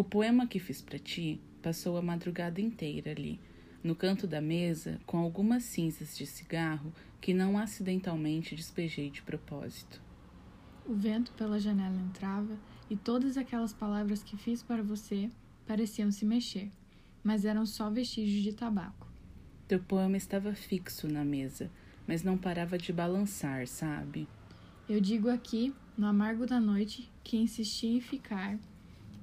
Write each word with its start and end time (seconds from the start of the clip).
O 0.00 0.04
poema 0.04 0.46
que 0.46 0.58
fiz 0.58 0.80
para 0.80 0.98
ti 0.98 1.38
passou 1.60 1.98
a 1.98 2.00
madrugada 2.00 2.58
inteira 2.58 3.10
ali, 3.10 3.38
no 3.84 3.94
canto 3.94 4.26
da 4.26 4.40
mesa, 4.40 4.98
com 5.04 5.18
algumas 5.18 5.62
cinzas 5.64 6.16
de 6.16 6.24
cigarro 6.24 6.90
que 7.20 7.34
não 7.34 7.58
acidentalmente 7.58 8.54
despejei 8.54 9.10
de 9.10 9.20
propósito. 9.20 10.00
O 10.86 10.94
vento 10.94 11.32
pela 11.32 11.60
janela 11.60 12.00
entrava 12.00 12.58
e 12.88 12.96
todas 12.96 13.36
aquelas 13.36 13.74
palavras 13.74 14.22
que 14.22 14.38
fiz 14.38 14.62
para 14.62 14.82
você 14.82 15.30
pareciam 15.66 16.10
se 16.10 16.24
mexer, 16.24 16.70
mas 17.22 17.44
eram 17.44 17.66
só 17.66 17.90
vestígios 17.90 18.42
de 18.42 18.54
tabaco. 18.54 19.06
Teu 19.68 19.80
poema 19.80 20.16
estava 20.16 20.54
fixo 20.54 21.08
na 21.08 21.26
mesa, 21.26 21.70
mas 22.06 22.22
não 22.22 22.38
parava 22.38 22.78
de 22.78 22.90
balançar, 22.90 23.66
sabe? 23.66 24.26
Eu 24.88 24.98
digo 24.98 25.28
aqui, 25.28 25.74
no 25.94 26.06
amargo 26.06 26.46
da 26.46 26.58
noite, 26.58 27.12
que 27.22 27.36
insisti 27.36 27.88
em 27.88 28.00
ficar, 28.00 28.58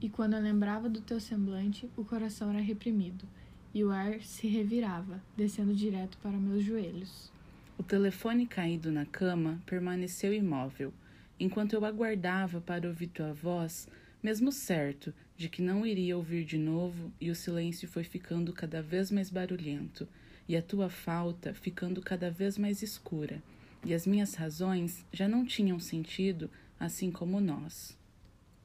e 0.02 0.10
quando 0.10 0.34
eu 0.34 0.42
lembrava 0.42 0.88
do 0.90 1.02
teu 1.02 1.20
semblante, 1.20 1.90
o 1.98 2.04
coração 2.04 2.52
era 2.52 2.62
reprimido, 2.62 3.26
e 3.74 3.84
o 3.84 3.92
ar 3.92 4.22
se 4.22 4.48
revirava, 4.48 5.22
descendo 5.36 5.74
direto 5.74 6.18
para 6.20 6.32
meus 6.32 6.64
joelhos. 6.64 7.32
O 7.78 7.84
telefone 7.84 8.46
caído 8.46 8.92
na 8.92 9.06
cama 9.06 9.62
permaneceu 9.66 10.34
imóvel, 10.34 10.94
enquanto 11.40 11.74
eu 11.74 11.86
aguardava 11.86 12.62
para 12.62 12.88
ouvir 12.88 13.08
tua 13.08 13.34
voz, 13.34 13.88
mesmo 14.22 14.52
certo 14.52 15.14
de 15.36 15.50
que 15.50 15.62
não 15.62 15.86
iria 15.86 16.18
ouvir 16.18 16.44
de 16.44 16.58
novo, 16.58 17.12
e 17.20 17.30
o 17.30 17.36
silêncio 17.36 17.88
foi 17.88 18.04
ficando 18.04 18.54
cada 18.54 18.82
vez 18.82 19.12
mais 19.12 19.30
barulhento, 19.30 20.08
e 20.48 20.56
a 20.56 20.62
tua 20.62 20.90
falta 20.90 21.54
ficando 21.54 22.02
cada 22.02 22.32
vez 22.32 22.58
mais 22.58 22.82
escura, 22.82 23.42
e 23.84 23.94
as 23.94 24.06
minhas 24.06 24.36
razões 24.36 25.06
já 25.12 25.28
não 25.28 25.46
tinham 25.46 25.80
sentido, 25.80 26.50
assim 26.80 27.12
como 27.12 27.40
nós. 27.40 27.97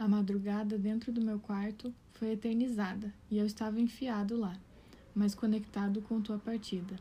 A 0.03 0.09
madrugada 0.09 0.77
dentro 0.77 1.13
do 1.13 1.25
meu 1.25 1.39
quarto 1.39 1.95
foi 2.15 2.33
eternizada 2.33 3.15
e 3.31 3.39
eu 3.39 3.47
estava 3.47 3.79
enfiado 3.79 4.37
lá, 4.37 4.59
mas 5.15 5.33
conectado 5.33 6.03
com 6.03 6.21
tua 6.21 6.41
partida, 6.41 6.97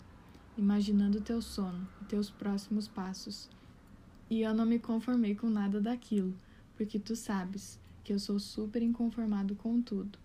imaginando 0.56 1.20
teu 1.20 1.42
sono 1.42 1.90
e 2.00 2.06
teus 2.06 2.30
próximos 2.30 2.88
passos. 2.88 3.50
E 4.30 4.44
eu 4.44 4.54
não 4.54 4.68
me 4.68 4.78
conformei 4.78 5.34
com 5.34 5.50
nada 5.50 5.82
daquilo, 5.82 6.36
porque 6.78 7.00
tu 7.00 7.16
sabes 7.16 7.80
que 8.04 8.14
eu 8.14 8.20
sou 8.20 8.38
super 8.38 8.84
inconformado 8.84 9.56
com 9.56 9.82
tudo. 9.82 10.20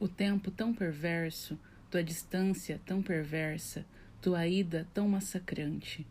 O 0.00 0.08
tempo 0.08 0.50
tão 0.50 0.72
perverso, 0.72 1.58
tua 1.90 2.02
distância 2.02 2.80
tão 2.86 3.02
perversa, 3.02 3.84
tua 4.22 4.46
ida 4.46 4.88
tão 4.94 5.06
massacrante. 5.10 6.06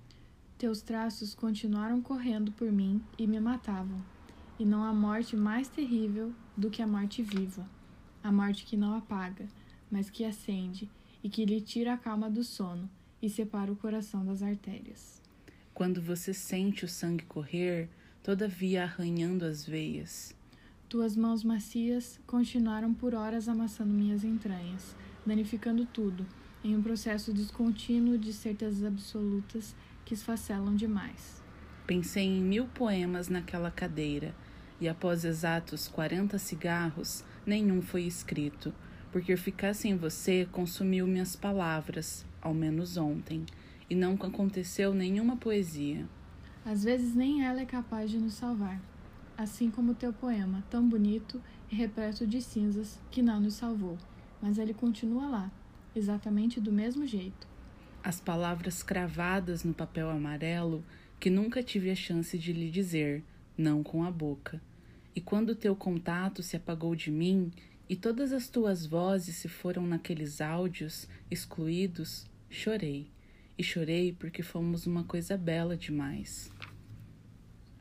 Teus 0.59 0.79
traços 0.79 1.33
continuaram 1.33 2.00
correndo 2.03 2.52
por 2.52 2.72
mim 2.72 3.02
e 3.17 3.25
me 3.25 3.39
matavam. 3.39 4.00
E 4.59 4.66
não 4.66 4.83
há 4.83 4.94
morte 4.94 5.36
mais 5.36 5.67
terrível 5.67 6.33
do 6.55 6.69
que 6.69 6.81
a 6.81 6.88
morte 6.88 7.22
viva. 7.22 7.67
A 8.23 8.31
morte 8.31 8.66
que 8.66 8.75
não 8.75 8.95
apaga, 8.95 9.47
mas 9.89 10.09
que 10.09 10.25
acende 10.25 10.89
e 11.23 11.30
que 11.30 11.45
lhe 11.45 11.61
tira 11.61 11.94
a 11.94 11.97
calma 11.97 12.30
do 12.30 12.44
sono 12.44 12.89
e 13.22 13.30
separa 13.30 13.72
o 13.72 13.75
coração 13.75 14.25
das 14.25 14.41
artérias. 14.41 15.22
Quando 15.73 16.02
você 16.02 16.33
sente 16.33 16.85
o 16.85 16.88
sangue 16.88 17.23
correr, 17.25 17.89
todavia 18.23 18.83
arranhando 18.83 19.45
as 19.45 19.66
veias. 19.66 20.35
Tuas 20.89 21.16
mãos 21.16 21.44
macias 21.44 22.19
continuaram 22.25 22.94
por 22.94 23.13
horas 23.13 23.47
amassando 23.47 23.94
minhas 23.94 24.23
entranhas, 24.23 24.95
danificando 25.25 25.85
tudo, 25.85 26.25
em 26.63 26.75
um 26.75 26.81
processo 26.81 27.33
descontínuo 27.33 28.17
de 28.17 28.33
certezas 28.33 28.83
absolutas 28.83 29.75
que 30.03 30.13
esfacelam 30.13 30.75
demais. 30.75 31.44
Pensei 31.85 32.25
em 32.25 32.41
mil 32.41 32.66
poemas 32.67 33.30
naquela 33.30 33.69
cadeira, 33.69 34.35
e 34.80 34.88
após 34.88 35.25
exatos 35.25 35.88
quarenta 35.88 36.38
cigarros, 36.38 37.23
nenhum 37.45 37.81
foi 37.81 38.03
escrito, 38.03 38.73
porque 39.11 39.36
ficar 39.36 39.73
sem 39.73 39.95
você 39.95 40.47
consumiu 40.52 41.08
minhas 41.08 41.36
palavras, 41.36 42.25
ao 42.42 42.53
menos 42.53 42.97
ontem, 42.97 43.45
e 43.89 43.95
não 43.95 44.14
aconteceu 44.14 44.94
nenhuma 44.94 45.38
poesia. 45.38 46.06
Às 46.66 46.84
vezes 46.84 47.16
nem 47.16 47.46
ela 47.46 47.62
é 47.62 47.66
capaz 47.66 48.12
de 48.12 48.18
nos 48.18 48.34
salvar, 48.34 48.81
assim 49.38 49.72
como 49.72 49.96
teu 49.96 50.12
poema, 50.12 50.63
tão 50.69 50.88
bonito 50.88 51.41
e 51.72 51.75
repleto 51.75 52.28
de 52.28 52.41
cinzas, 52.41 53.00
que 53.09 53.22
não 53.22 53.40
nos 53.40 53.56
salvou, 53.56 53.97
mas 54.41 54.57
ele 54.57 54.74
continua 54.74 55.28
lá, 55.28 55.51
exatamente 55.96 56.59
do 56.59 56.72
mesmo 56.72 57.07
jeito 57.07 57.47
as 58.07 58.22
palavras 58.22 58.81
cravadas 58.81 59.66
no 59.66 59.74
papel 59.74 60.09
amarelo 60.09 60.81
que 61.19 61.30
nunca 61.30 61.62
tive 61.62 61.91
a 61.91 61.96
chance 61.96 62.38
de 62.38 62.53
lhe 62.53 62.72
dizer, 62.72 63.22
não 63.57 63.84
com 63.84 64.01
a 64.01 64.09
boca. 64.09 64.62
E 65.17 65.19
quando 65.19 65.55
teu 65.55 65.75
contato 65.75 66.44
se 66.44 66.55
apagou 66.55 66.95
de 66.95 67.09
mim 67.09 67.51
e 67.89 67.95
todas 67.95 68.31
as 68.31 68.50
tuas 68.50 68.85
vozes 68.85 69.38
se 69.38 69.47
foram 69.47 69.81
naqueles 69.81 70.41
áudios 70.41 71.07
excluídos, 71.31 72.28
chorei. 72.51 73.09
E 73.57 73.63
chorei 73.63 74.13
porque 74.13 74.44
fomos 74.44 74.85
uma 74.85 75.03
coisa 75.03 75.35
bela 75.35 75.75
demais. 75.75 76.51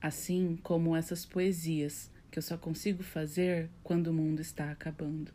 Assim 0.01 0.59
como 0.63 0.97
essas 0.97 1.27
poesias 1.27 2.11
que 2.31 2.39
eu 2.39 2.43
só 2.43 2.57
consigo 2.57 3.03
fazer 3.03 3.69
quando 3.83 4.07
o 4.07 4.15
mundo 4.15 4.41
está 4.41 4.71
acabando. 4.71 5.31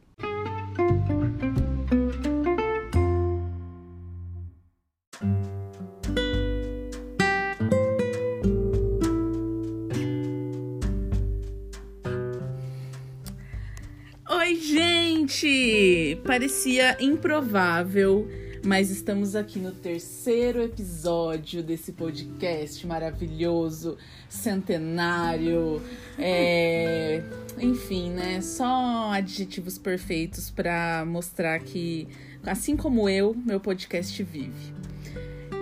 Gente, 14.49 16.19
parecia 16.25 16.97
improvável, 16.99 18.27
mas 18.65 18.89
estamos 18.89 19.35
aqui 19.35 19.59
no 19.59 19.71
terceiro 19.71 20.63
episódio 20.63 21.61
desse 21.61 21.91
podcast 21.91 22.85
maravilhoso, 22.87 23.97
centenário. 24.27 25.81
É... 26.17 27.23
Enfim, 27.59 28.09
né? 28.11 28.41
Só 28.41 29.11
adjetivos 29.11 29.77
perfeitos 29.77 30.49
para 30.49 31.05
mostrar 31.05 31.59
que, 31.59 32.07
assim 32.43 32.75
como 32.75 33.07
eu, 33.07 33.35
meu 33.45 33.59
podcast 33.59 34.21
vive. 34.23 34.73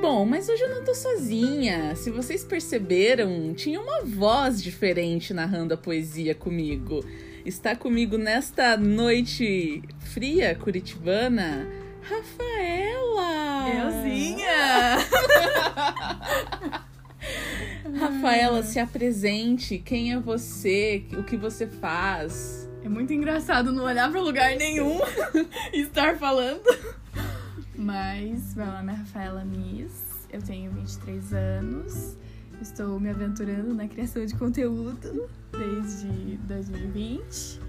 Bom, 0.02 0.26
mas 0.26 0.48
hoje 0.48 0.64
eu 0.64 0.70
não 0.70 0.86
tô 0.86 0.96
sozinha. 0.96 1.96
Se 1.96 2.10
vocês 2.10 2.46
perceberam, 2.46 3.54
tinha 3.54 3.80
uma 3.80 4.04
voz 4.06 4.64
diferente 4.64 5.34
narrando 5.34 5.74
a 5.74 5.78
poesia 5.78 6.34
comigo. 6.34 7.04
Está 7.50 7.76
comigo 7.76 8.16
nesta 8.16 8.78
noite 8.78 9.82
fria 10.14 10.54
curitibana, 10.54 11.68
Rafaela! 12.04 13.68
Euzinha! 13.88 15.00
Rafaela, 18.00 18.62
se 18.62 18.80
apresente. 18.80 19.80
Quem 19.80 20.14
é 20.14 20.20
você? 20.20 21.04
O 21.18 21.24
que 21.24 21.36
você 21.36 21.66
faz? 21.66 22.70
É 22.84 22.88
muito 22.88 23.12
engraçado 23.14 23.72
não 23.72 23.84
olhar 23.84 24.12
para 24.12 24.22
lugar 24.22 24.56
nenhum 24.56 25.00
e 25.74 25.82
estar 25.82 26.20
falando. 26.20 26.62
Mas 27.76 28.54
meu 28.54 28.68
nome 28.68 28.94
é 28.94 28.96
Rafaela 28.96 29.44
Miss, 29.44 30.28
eu 30.32 30.40
tenho 30.40 30.70
23 30.72 31.34
anos, 31.34 32.16
estou 32.62 33.00
me 33.00 33.10
aventurando 33.10 33.74
na 33.74 33.88
criação 33.88 34.26
de 34.26 34.36
conteúdo 34.36 35.28
desde 35.52 36.38
2020. 36.38 37.60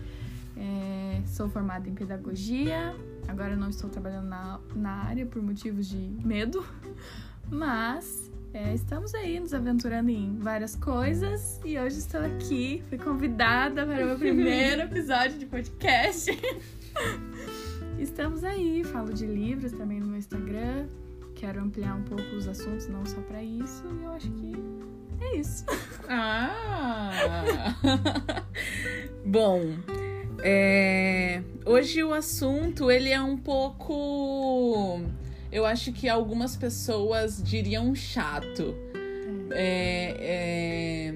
É, 0.57 1.23
sou 1.27 1.49
formada 1.49 1.89
em 1.89 1.95
pedagogia, 1.95 2.95
agora 3.27 3.57
não 3.57 3.71
estou 3.71 3.89
trabalhando 3.89 4.29
na, 4.29 4.61
na 4.75 5.05
área 5.05 5.25
por 5.25 5.43
motivos 5.43 5.89
de 5.89 5.97
medo, 6.23 6.65
mas 7.51 8.31
é, 8.53 8.75
estamos 8.75 9.15
aí 9.15 9.39
nos 9.39 9.55
aventurando 9.55 10.11
em 10.11 10.37
várias 10.39 10.75
coisas 10.75 11.61
e 11.65 11.79
hoje 11.79 11.99
estou 11.99 12.21
aqui, 12.21 12.83
fui 12.89 12.99
convidada 12.99 13.87
para 13.87 14.05
o 14.05 14.07
meu 14.09 14.19
primeiro 14.19 14.83
episódio 14.83 15.39
de 15.39 15.47
podcast. 15.47 16.31
estamos 17.99 18.43
aí, 18.45 18.83
falo 18.85 19.13
de 19.13 19.25
livros 19.25 19.73
também 19.73 20.01
no 20.01 20.09
meu 20.09 20.19
Instagram, 20.19 20.87
quero 21.41 21.63
ampliar 21.63 21.95
um 21.95 22.03
pouco 22.03 22.37
os 22.37 22.47
assuntos, 22.47 22.87
não 22.87 23.07
só 23.07 23.19
para 23.23 23.43
isso, 23.43 23.83
e 23.99 24.05
eu 24.05 24.13
acho 24.13 24.31
que 24.33 24.53
é 25.23 25.37
isso. 25.37 25.65
Ah! 26.07 27.13
Bom, 29.25 29.63
é... 30.43 31.43
hoje 31.65 32.05
o 32.05 32.13
assunto 32.13 32.91
ele 32.91 33.09
é 33.09 33.23
um 33.23 33.39
pouco, 33.39 35.01
eu 35.51 35.65
acho 35.65 35.95
que 35.95 36.11
algumas 36.11 36.57
pessoas 36.57 37.43
diriam 37.43 37.95
chato. 37.95 38.75
É, 39.51 40.17
é... 40.21 41.15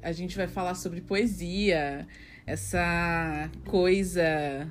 A 0.00 0.12
gente 0.12 0.34
vai 0.34 0.48
falar 0.48 0.74
sobre 0.76 1.02
poesia, 1.02 2.06
essa 2.46 3.50
coisa. 3.66 4.66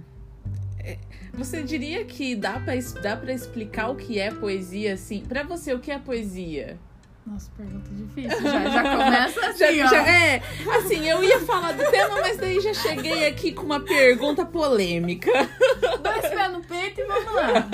Você 1.34 1.64
diria 1.64 2.04
que 2.06 2.36
dá 2.36 2.60
para 2.60 2.74
dá 3.02 3.16
para 3.16 3.34
explicar 3.34 3.90
o 3.90 3.96
que 3.96 4.20
é 4.20 4.32
poesia 4.32 4.94
assim? 4.94 5.22
Para 5.22 5.44
você, 5.44 5.74
o 5.74 5.80
que 5.80 5.92
é 5.92 5.98
poesia? 6.00 6.78
Nossa, 7.26 7.52
pergunta 7.56 7.90
difícil. 7.94 8.42
Já, 8.42 8.70
já 8.70 8.82
começa 8.82 9.40
assim, 9.48 9.76
Já- 9.78 9.86
já- 9.88 10.08
é, 10.10 10.42
assim, 10.78 11.08
eu 11.08 11.24
ia 11.24 11.40
falar 11.42 11.72
do 11.74 11.84
tema, 11.92 12.20
mas 12.20 12.38
daí 12.38 12.60
já 12.60 12.74
cheguei 12.74 13.28
aqui 13.28 13.52
com 13.54 13.64
uma 13.64 13.80
pergunta 13.80 14.44
polêmica. 14.44 15.32
Dois 16.04 16.30
pés 16.30 16.52
no 16.52 16.62
peito 16.62 17.00
e 17.00 17.06
vamos 17.06 17.34
lá. 17.34 17.68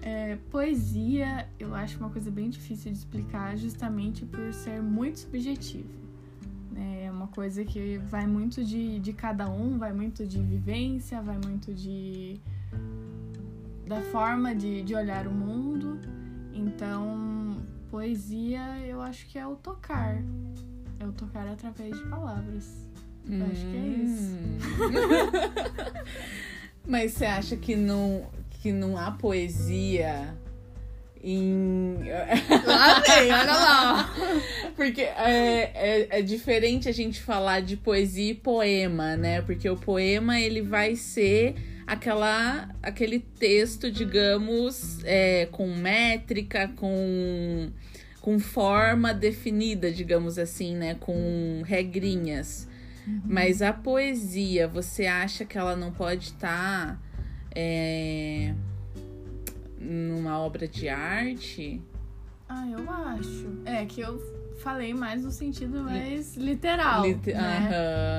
É, 0.00 0.36
poesia, 0.50 1.46
eu 1.60 1.74
acho 1.74 1.98
uma 1.98 2.10
coisa 2.10 2.30
bem 2.30 2.48
difícil 2.50 2.90
de 2.90 2.98
explicar, 2.98 3.56
justamente 3.56 4.24
por 4.24 4.52
ser 4.52 4.82
muito 4.82 5.20
subjetivo. 5.20 5.88
né? 6.72 7.01
É 7.01 7.01
uma 7.22 7.28
coisa 7.28 7.64
que 7.64 7.98
vai 7.98 8.26
muito 8.26 8.64
de, 8.64 8.98
de 8.98 9.12
cada 9.12 9.48
um, 9.48 9.78
vai 9.78 9.92
muito 9.92 10.26
de 10.26 10.42
vivência, 10.42 11.22
vai 11.22 11.38
muito 11.38 11.72
de 11.72 12.40
da 13.86 14.00
forma 14.02 14.54
de, 14.54 14.82
de 14.82 14.94
olhar 14.94 15.28
o 15.28 15.30
mundo. 15.30 16.00
Então, 16.52 17.62
poesia, 17.90 18.78
eu 18.84 19.00
acho 19.00 19.26
que 19.28 19.38
é 19.38 19.46
o 19.46 19.54
tocar. 19.54 20.16
É 20.98 21.06
o 21.06 21.12
tocar 21.12 21.46
através 21.46 21.96
de 21.96 22.04
palavras. 22.06 22.88
Eu 23.28 23.46
acho 23.46 23.66
que 23.66 23.76
é 23.76 23.86
isso. 24.04 24.36
Hum. 24.36 24.58
Mas 26.88 27.12
você 27.12 27.24
acha 27.24 27.56
que 27.56 27.76
não, 27.76 28.26
que 28.50 28.72
não 28.72 28.98
há 28.98 29.12
poesia 29.12 30.36
em. 31.22 31.98
Lá 32.66 33.00
vem, 33.00 33.32
olha 33.32 33.52
lá. 33.52 34.14
Porque 34.74 35.02
é, 35.02 35.70
é, 35.74 36.18
é 36.18 36.22
diferente 36.22 36.88
a 36.88 36.92
gente 36.92 37.20
falar 37.20 37.60
de 37.60 37.76
poesia 37.76 38.32
e 38.32 38.34
poema, 38.34 39.16
né? 39.16 39.40
Porque 39.42 39.68
o 39.68 39.76
poema 39.76 40.40
ele 40.40 40.60
vai 40.60 40.96
ser 40.96 41.54
aquela, 41.86 42.68
aquele 42.82 43.20
texto, 43.20 43.90
digamos, 43.90 45.02
é, 45.04 45.46
com 45.52 45.68
métrica, 45.74 46.68
com, 46.76 47.70
com 48.20 48.38
forma 48.38 49.14
definida, 49.14 49.92
digamos 49.92 50.38
assim, 50.38 50.74
né? 50.74 50.96
Com 50.96 51.62
regrinhas. 51.64 52.68
Mas 53.24 53.62
a 53.62 53.72
poesia, 53.72 54.68
você 54.68 55.06
acha 55.06 55.44
que 55.44 55.58
ela 55.58 55.74
não 55.74 55.90
pode 55.90 56.26
estar 56.26 57.00
é, 57.54 58.54
numa 59.82 60.38
obra 60.38 60.66
de 60.68 60.88
arte? 60.88 61.82
Ah, 62.48 62.66
eu 62.68 62.90
acho. 62.90 63.46
É 63.64 63.84
que 63.86 64.00
eu 64.00 64.20
falei 64.62 64.92
mais 64.94 65.24
no 65.24 65.30
sentido 65.30 65.82
mais 65.82 66.36
literal. 66.36 67.04
Lite- 67.06 67.32
né? 67.32 67.68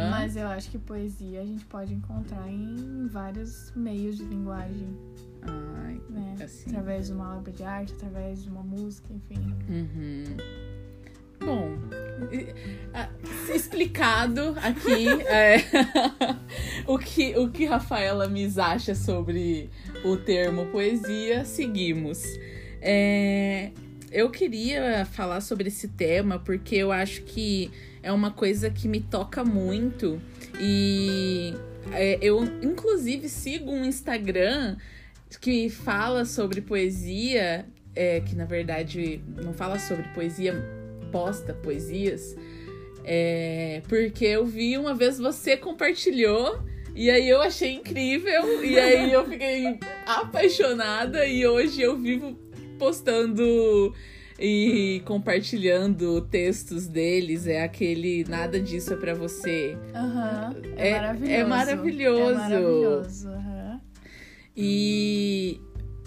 Aham. 0.01 0.09
Mas 0.11 0.35
eu 0.35 0.47
acho 0.47 0.69
que 0.71 0.77
poesia 0.79 1.41
a 1.41 1.45
gente 1.45 1.63
pode 1.65 1.93
encontrar 1.93 2.49
em 2.49 3.07
vários 3.07 3.71
meios 3.75 4.17
de 4.17 4.23
linguagem, 4.25 4.89
Ai, 5.43 6.01
né? 6.09 6.35
Assim. 6.43 6.69
Através 6.69 7.07
de 7.07 7.13
uma 7.13 7.37
obra 7.37 7.51
de 7.51 7.63
arte, 7.63 7.93
através 7.93 8.43
de 8.43 8.49
uma 8.49 8.63
música, 8.63 9.07
enfim. 9.13 9.53
uhum. 9.69 10.37
Bom, 11.45 11.71
explicado 13.53 14.55
aqui 14.61 15.09
é, 15.27 15.57
o, 16.87 16.97
que, 16.97 17.37
o 17.37 17.49
que 17.49 17.65
Rafaela 17.65 18.27
Mis 18.29 18.57
acha 18.57 18.95
sobre 18.95 19.69
o 20.03 20.17
termo 20.17 20.65
poesia, 20.67 21.45
seguimos. 21.45 22.23
É, 22.81 23.71
eu 24.11 24.29
queria 24.29 25.05
falar 25.05 25.41
sobre 25.41 25.69
esse 25.69 25.87
tema 25.87 26.39
porque 26.39 26.75
eu 26.75 26.91
acho 26.91 27.21
que 27.23 27.71
é 28.01 28.11
uma 28.11 28.31
coisa 28.31 28.69
que 28.69 28.87
me 28.87 28.99
toca 28.99 29.43
muito 29.43 30.21
e 30.59 31.53
é, 31.91 32.17
eu, 32.21 32.43
inclusive, 32.61 33.27
sigo 33.27 33.71
um 33.71 33.85
Instagram 33.85 34.77
que 35.41 35.69
fala 35.69 36.25
sobre 36.25 36.61
poesia, 36.61 37.65
é, 37.95 38.21
que 38.21 38.35
na 38.35 38.45
verdade 38.45 39.21
não 39.35 39.53
fala 39.53 39.79
sobre 39.79 40.03
poesia, 40.09 40.53
posta 41.11 41.53
poesias, 41.53 42.35
é, 43.03 43.81
porque 43.87 44.25
eu 44.25 44.45
vi 44.45 44.77
uma 44.77 44.93
vez 44.93 45.17
você 45.17 45.57
compartilhou. 45.57 46.63
E 46.95 47.09
aí 47.09 47.27
eu 47.27 47.41
achei 47.41 47.73
incrível, 47.73 48.63
e 48.63 48.79
aí 48.79 49.11
eu 49.11 49.25
fiquei 49.27 49.79
apaixonada, 50.05 51.25
e 51.25 51.45
hoje 51.45 51.81
eu 51.81 51.97
vivo 51.97 52.37
postando 52.77 53.93
e 54.39 55.01
compartilhando 55.05 56.21
textos 56.21 56.87
deles. 56.87 57.47
É 57.47 57.63
aquele 57.63 58.23
nada 58.29 58.59
disso 58.59 58.93
é 58.93 58.97
pra 58.97 59.13
você. 59.15 59.75
Aham. 59.95 60.55
É- 60.75 60.89
É, 60.89 60.99
maravilhoso. 60.99 61.33
é 61.33 61.43
maravilhoso. 61.45 62.29
É 62.29 62.33
maravilhoso. 62.35 63.29
aham. 63.29 63.81
E 64.55 65.59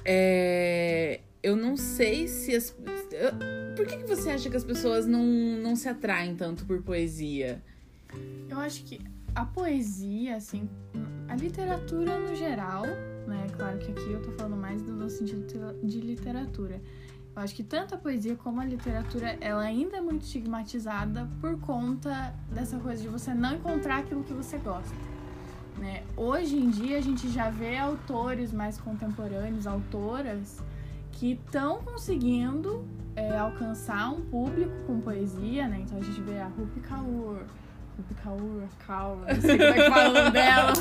é, 0.05 1.21
eu 1.43 1.56
não 1.56 1.77
sei 1.77 2.29
se 2.29 2.55
as. 2.55 2.71
Por 3.77 3.87
que, 3.87 3.97
que 3.99 4.06
você 4.06 4.31
acha 4.31 4.49
que 4.49 4.56
as 4.56 4.65
pessoas 4.65 5.05
não, 5.06 5.25
não 5.25 5.75
se 5.75 5.88
atraem 5.88 6.37
tanto 6.37 6.65
por 6.65 6.81
poesia? 6.83 7.61
Eu 8.49 8.59
acho 8.61 8.85
que 8.85 9.00
a 9.37 9.44
poesia, 9.44 10.37
assim, 10.37 10.67
a 11.29 11.37
literatura 11.37 12.19
no 12.19 12.35
geral, 12.35 12.87
né? 13.27 13.47
Claro 13.55 13.79
que 13.79 13.93
aqui 13.93 14.11
eu 14.11 14.23
tô 14.23 14.33
falando 14.33 14.56
mais 14.56 14.81
do 14.81 14.93
no 14.93 15.11
sentido 15.11 15.47
de 15.85 16.00
literatura. 16.00 16.81
Eu 17.37 17.43
acho 17.43 17.55
que 17.55 17.62
tanto 17.62 17.94
a 17.94 17.99
poesia 17.99 18.35
como 18.35 18.62
a 18.62 18.65
literatura, 18.65 19.37
ela 19.43 19.61
ainda 19.61 19.99
é 19.99 20.00
muito 20.00 20.23
estigmatizada 20.23 21.29
por 21.38 21.61
conta 21.61 22.35
dessa 22.50 22.79
coisa 22.79 23.03
de 23.03 23.09
você 23.09 23.35
não 23.35 23.56
encontrar 23.56 23.99
aquilo 23.99 24.25
que 24.25 24.33
você 24.33 24.56
gosta. 24.56 24.97
Né? 25.77 26.03
Hoje 26.17 26.56
em 26.56 26.71
dia 26.71 26.97
a 26.97 27.03
gente 27.03 27.29
já 27.29 27.50
vê 27.50 27.77
autores 27.77 28.55
mais 28.55 28.79
contemporâneos, 28.79 29.67
autoras, 29.67 30.65
que 31.12 31.33
estão 31.33 31.83
conseguindo 31.83 32.87
é, 33.15 33.37
alcançar 33.37 34.11
um 34.11 34.23
público 34.23 34.73
com 34.87 34.99
poesia, 34.99 35.69
né? 35.69 35.81
Então 35.81 35.99
a 35.99 36.03
gente 36.03 36.21
vê 36.23 36.38
a 36.38 36.49
Rupi 36.49 36.81
Kaur, 36.81 37.44
Rupi 37.97 38.15
Kaur, 38.23 38.63
Kaur, 38.87 39.17
não 39.27 39.41
sei 39.41 39.57
como 39.57 39.71
é 39.71 39.73
que 39.73 40.09
nome 40.13 40.31
dela, 40.31 40.73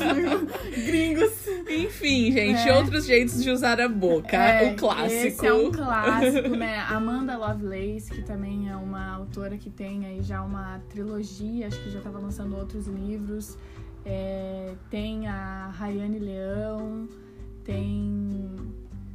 gringos. 0.84 1.46
Enfim, 1.68 2.30
gente, 2.32 2.68
É. 2.68 2.76
outros 2.76 3.06
jeitos 3.06 3.42
de 3.42 3.50
usar 3.50 3.80
a 3.80 3.88
boca. 3.88 4.36
É, 4.36 4.72
o 4.72 4.76
clássico. 4.76 5.12
Esse 5.26 5.46
é 5.46 5.52
um 5.52 5.72
clássico, 5.72 6.50
né? 6.50 6.78
Amanda 6.88 7.36
Lovelace, 7.38 8.10
que 8.10 8.22
também 8.22 8.68
é 8.68 8.76
uma 8.76 9.14
autora 9.14 9.56
que 9.56 9.70
tem 9.70 10.04
aí 10.04 10.22
já 10.22 10.42
uma 10.42 10.78
trilogia, 10.90 11.66
acho 11.68 11.82
que 11.82 11.90
já 11.90 11.98
estava 11.98 12.18
lançando 12.18 12.56
outros 12.56 12.86
livros. 12.86 13.56
É, 14.04 14.74
tem 14.90 15.26
a 15.26 15.68
Rayane 15.74 16.18
Leão, 16.18 17.08
tem. 17.64 18.54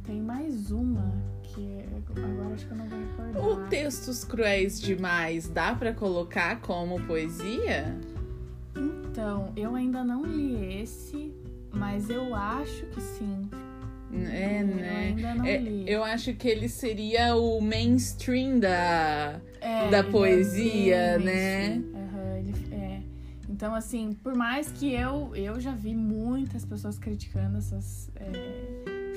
Tem 0.04 0.20
mais 0.20 0.72
uma 0.72 1.14
é- 1.60 1.86
agora 2.24 2.54
acho 2.54 2.66
que 2.66 2.72
eu 2.72 2.76
não 2.76 2.86
vou 2.88 2.98
recordar. 2.98 3.44
O 3.44 3.68
Textos 3.68 4.24
Cruéis 4.24 4.80
Demais 4.80 5.48
dá 5.48 5.74
pra 5.74 5.92
colocar 5.92 6.60
como 6.60 7.00
poesia? 7.06 7.94
Então, 8.76 9.52
eu 9.56 9.74
ainda 9.74 10.02
não 10.02 10.24
li 10.24 10.80
esse, 10.82 11.34
mas 11.72 12.08
eu 12.08 12.34
acho 12.34 12.86
que 12.86 13.00
sim. 13.00 13.48
É, 14.14 14.60
eu 14.62 14.66
né? 14.66 15.06
ainda 15.08 15.34
não 15.34 15.44
É, 15.46 15.56
li. 15.56 15.84
eu 15.90 16.04
acho 16.04 16.34
que 16.34 16.46
ele 16.46 16.68
seria 16.68 17.34
o 17.34 17.60
mainstream 17.60 18.58
da. 18.58 19.40
É, 19.60 19.90
da 19.90 19.98
é 19.98 20.02
poesia, 20.02 21.18
né? 21.18 21.76
ele 21.76 22.74
é. 22.74 23.00
Então, 23.48 23.74
assim, 23.74 24.12
por 24.22 24.34
mais 24.34 24.70
que 24.72 24.92
eu, 24.92 25.34
eu 25.36 25.60
já 25.60 25.72
vi 25.72 25.94
muitas 25.94 26.64
pessoas 26.64 26.98
criticando 26.98 27.58
essas. 27.58 28.10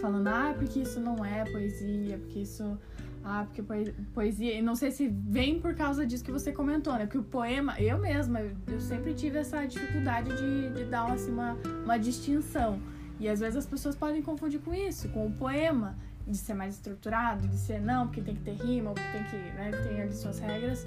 Falando, 0.05 0.27
ah, 0.27 0.53
porque 0.55 0.79
isso 0.81 0.99
não 0.99 1.23
é 1.25 1.43
poesia, 1.45 2.17
porque 2.19 2.39
isso. 2.39 2.77
Ah, 3.23 3.43
porque 3.45 3.63
poe- 3.63 3.93
poesia. 4.13 4.53
E 4.53 4.61
não 4.61 4.75
sei 4.75 4.91
se 4.91 5.07
vem 5.07 5.59
por 5.59 5.73
causa 5.73 6.05
disso 6.05 6.23
que 6.23 6.31
você 6.31 6.51
comentou, 6.51 6.93
né? 6.93 7.05
Porque 7.07 7.17
o 7.17 7.23
poema, 7.23 7.79
eu 7.81 7.97
mesma, 7.97 8.39
eu 8.67 8.79
sempre 8.79 9.15
tive 9.15 9.39
essa 9.39 9.65
dificuldade 9.65 10.29
de, 10.37 10.69
de 10.75 10.83
dar 10.85 11.11
assim, 11.11 11.31
uma, 11.31 11.57
uma 11.83 11.97
distinção. 11.97 12.79
E 13.19 13.27
às 13.27 13.39
vezes 13.39 13.55
as 13.55 13.65
pessoas 13.65 13.95
podem 13.95 14.21
confundir 14.21 14.59
com 14.59 14.73
isso, 14.75 15.09
com 15.09 15.25
o 15.25 15.31
poema, 15.31 15.97
de 16.27 16.37
ser 16.37 16.53
mais 16.53 16.75
estruturado, 16.75 17.47
de 17.47 17.57
ser 17.57 17.79
não, 17.79 18.07
porque 18.07 18.21
tem 18.21 18.35
que 18.35 18.41
ter 18.41 18.55
rima, 18.55 18.91
porque 18.93 19.09
tem 19.11 19.23
que, 19.25 19.35
né, 19.35 19.71
tem 19.87 20.01
ali 20.01 20.13
suas 20.13 20.39
regras. 20.39 20.85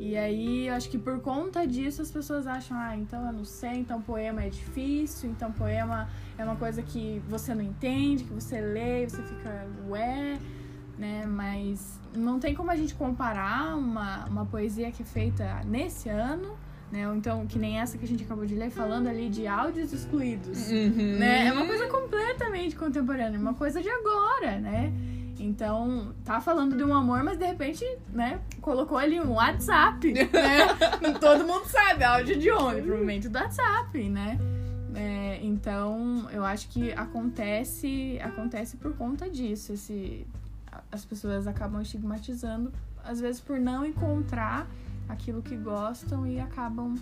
E 0.00 0.16
aí, 0.16 0.66
eu 0.66 0.74
acho 0.74 0.90
que 0.90 0.98
por 0.98 1.20
conta 1.20 1.66
disso 1.66 2.02
as 2.02 2.10
pessoas 2.10 2.46
acham, 2.46 2.76
ah, 2.76 2.96
então 2.96 3.24
eu 3.26 3.32
não 3.32 3.44
sei, 3.44 3.74
então 3.74 4.02
poema 4.02 4.42
é 4.42 4.48
difícil, 4.48 5.30
então 5.30 5.52
poema 5.52 6.08
é 6.36 6.44
uma 6.44 6.56
coisa 6.56 6.82
que 6.82 7.22
você 7.28 7.54
não 7.54 7.62
entende, 7.62 8.24
que 8.24 8.32
você 8.32 8.60
lê, 8.60 9.08
você 9.08 9.22
fica, 9.22 9.66
ué, 9.88 10.38
né? 10.98 11.24
Mas 11.26 12.00
não 12.16 12.40
tem 12.40 12.54
como 12.54 12.70
a 12.70 12.76
gente 12.76 12.94
comparar 12.94 13.76
uma, 13.76 14.26
uma 14.26 14.46
poesia 14.46 14.90
que 14.90 15.02
é 15.02 15.06
feita 15.06 15.62
nesse 15.64 16.08
ano, 16.08 16.56
né? 16.92 17.10
Então, 17.16 17.46
que 17.46 17.58
nem 17.58 17.80
essa 17.80 17.96
que 17.96 18.04
a 18.04 18.08
gente 18.08 18.22
acabou 18.22 18.44
de 18.46 18.54
ler, 18.54 18.70
falando 18.70 19.08
ali 19.08 19.28
de 19.30 19.46
áudios 19.46 19.92
excluídos 19.92 20.68
Uhum. 20.70 21.18
né? 21.18 21.46
É 21.48 21.52
uma 21.52 21.66
coisa 21.66 21.88
completamente 21.88 22.76
contemporânea, 22.76 23.40
uma 23.40 23.54
coisa 23.54 23.80
de 23.82 23.88
agora, 23.88 24.58
né? 24.60 24.92
Então, 25.40 26.14
tá 26.24 26.40
falando 26.40 26.76
de 26.76 26.84
um 26.84 26.94
amor, 26.94 27.24
mas 27.24 27.36
de 27.38 27.44
repente, 27.46 27.84
né, 28.12 28.38
colocou 28.60 28.96
ali 28.98 29.18
um 29.20 29.32
WhatsApp, 29.32 30.12
né? 30.12 30.28
Todo 31.18 31.44
mundo 31.44 31.64
sabe, 31.66 32.04
áudio 32.04 32.38
de 32.38 32.50
onde? 32.52 32.82
Provavelmente 32.82 33.28
do 33.28 33.36
WhatsApp, 33.38 33.98
né? 34.08 34.38
É, 34.94 35.40
então, 35.42 36.28
eu 36.30 36.44
acho 36.44 36.68
que 36.68 36.92
acontece, 36.92 38.20
acontece 38.22 38.76
por 38.76 38.94
conta 38.94 39.28
disso. 39.28 39.72
Esse, 39.72 40.24
as 40.92 41.04
pessoas 41.04 41.46
acabam 41.46 41.80
estigmatizando 41.80 42.70
às 43.02 43.18
vezes 43.18 43.40
por 43.40 43.58
não 43.58 43.84
encontrar 43.84 44.68
aquilo 45.12 45.42
que 45.42 45.56
gostam 45.56 46.26
e 46.26 46.40
acabam 46.40 46.94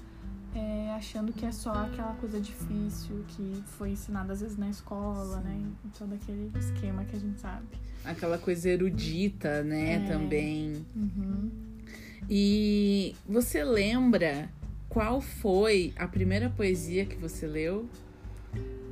é, 0.55 0.91
achando 0.93 1.33
que 1.33 1.47
é 1.47 1.53
só 1.53 1.73
aquela 1.73 2.13
coisa 2.15 2.41
difícil 2.41 3.25
que 3.29 3.63
foi 3.79 3.91
ensinada 3.91 4.33
às 4.33 4.41
vezes 4.41 4.57
na 4.57 4.69
escola, 4.69 5.39
Sim. 5.39 5.45
né? 5.45 5.63
Em 5.85 5.89
todo 5.91 6.15
aquele 6.15 6.51
esquema 6.59 7.05
que 7.05 7.17
a 7.17 7.19
gente 7.21 7.41
sabe. 7.41 7.67
Aquela 8.05 8.37
coisa 8.39 8.69
erudita, 8.69 9.63
né, 9.63 9.95
É. 9.95 10.07
também. 10.07 10.85
Uhum. 10.97 11.51
E 12.29 13.15
você 13.29 13.63
lembra 13.65 14.49
qual 14.89 15.21
foi 15.21 15.93
a 15.97 16.07
primeira 16.09 16.51
poesia 16.51 17.05
que 17.07 17.17
você 17.17 17.47
leu? 17.47 17.89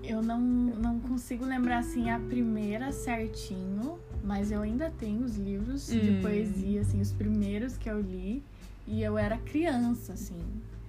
Eu 0.02 0.22
não, 0.22 0.40
não 0.40 0.98
consigo 1.00 1.44
lembrar 1.44 1.78
assim 1.78 2.08
a 2.10 2.18
primeira 2.18 2.92
certinho, 2.92 3.98
mas 4.24 4.50
eu 4.50 4.62
ainda 4.62 4.90
tenho 4.98 5.24
os 5.24 5.36
livros 5.36 5.86
de 5.88 5.98
Hum. 6.10 6.20
poesia, 6.22 6.80
assim, 6.80 7.00
os 7.00 7.12
primeiros 7.12 7.76
que 7.76 7.90
eu 7.90 8.00
li. 8.00 8.42
E 8.88 9.02
eu 9.02 9.18
era 9.18 9.36
criança, 9.36 10.14
assim. 10.14 10.40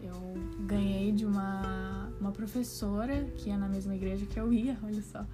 Eu 0.01 0.15
ganhei 0.65 1.11
de 1.11 1.25
uma, 1.25 2.09
uma 2.19 2.31
professora 2.31 3.25
que 3.35 3.49
ia 3.49 3.57
na 3.57 3.67
mesma 3.67 3.93
igreja 3.93 4.25
que 4.25 4.39
eu 4.39 4.53
ia, 4.53 4.77
olha 4.83 5.01
só. 5.01 5.25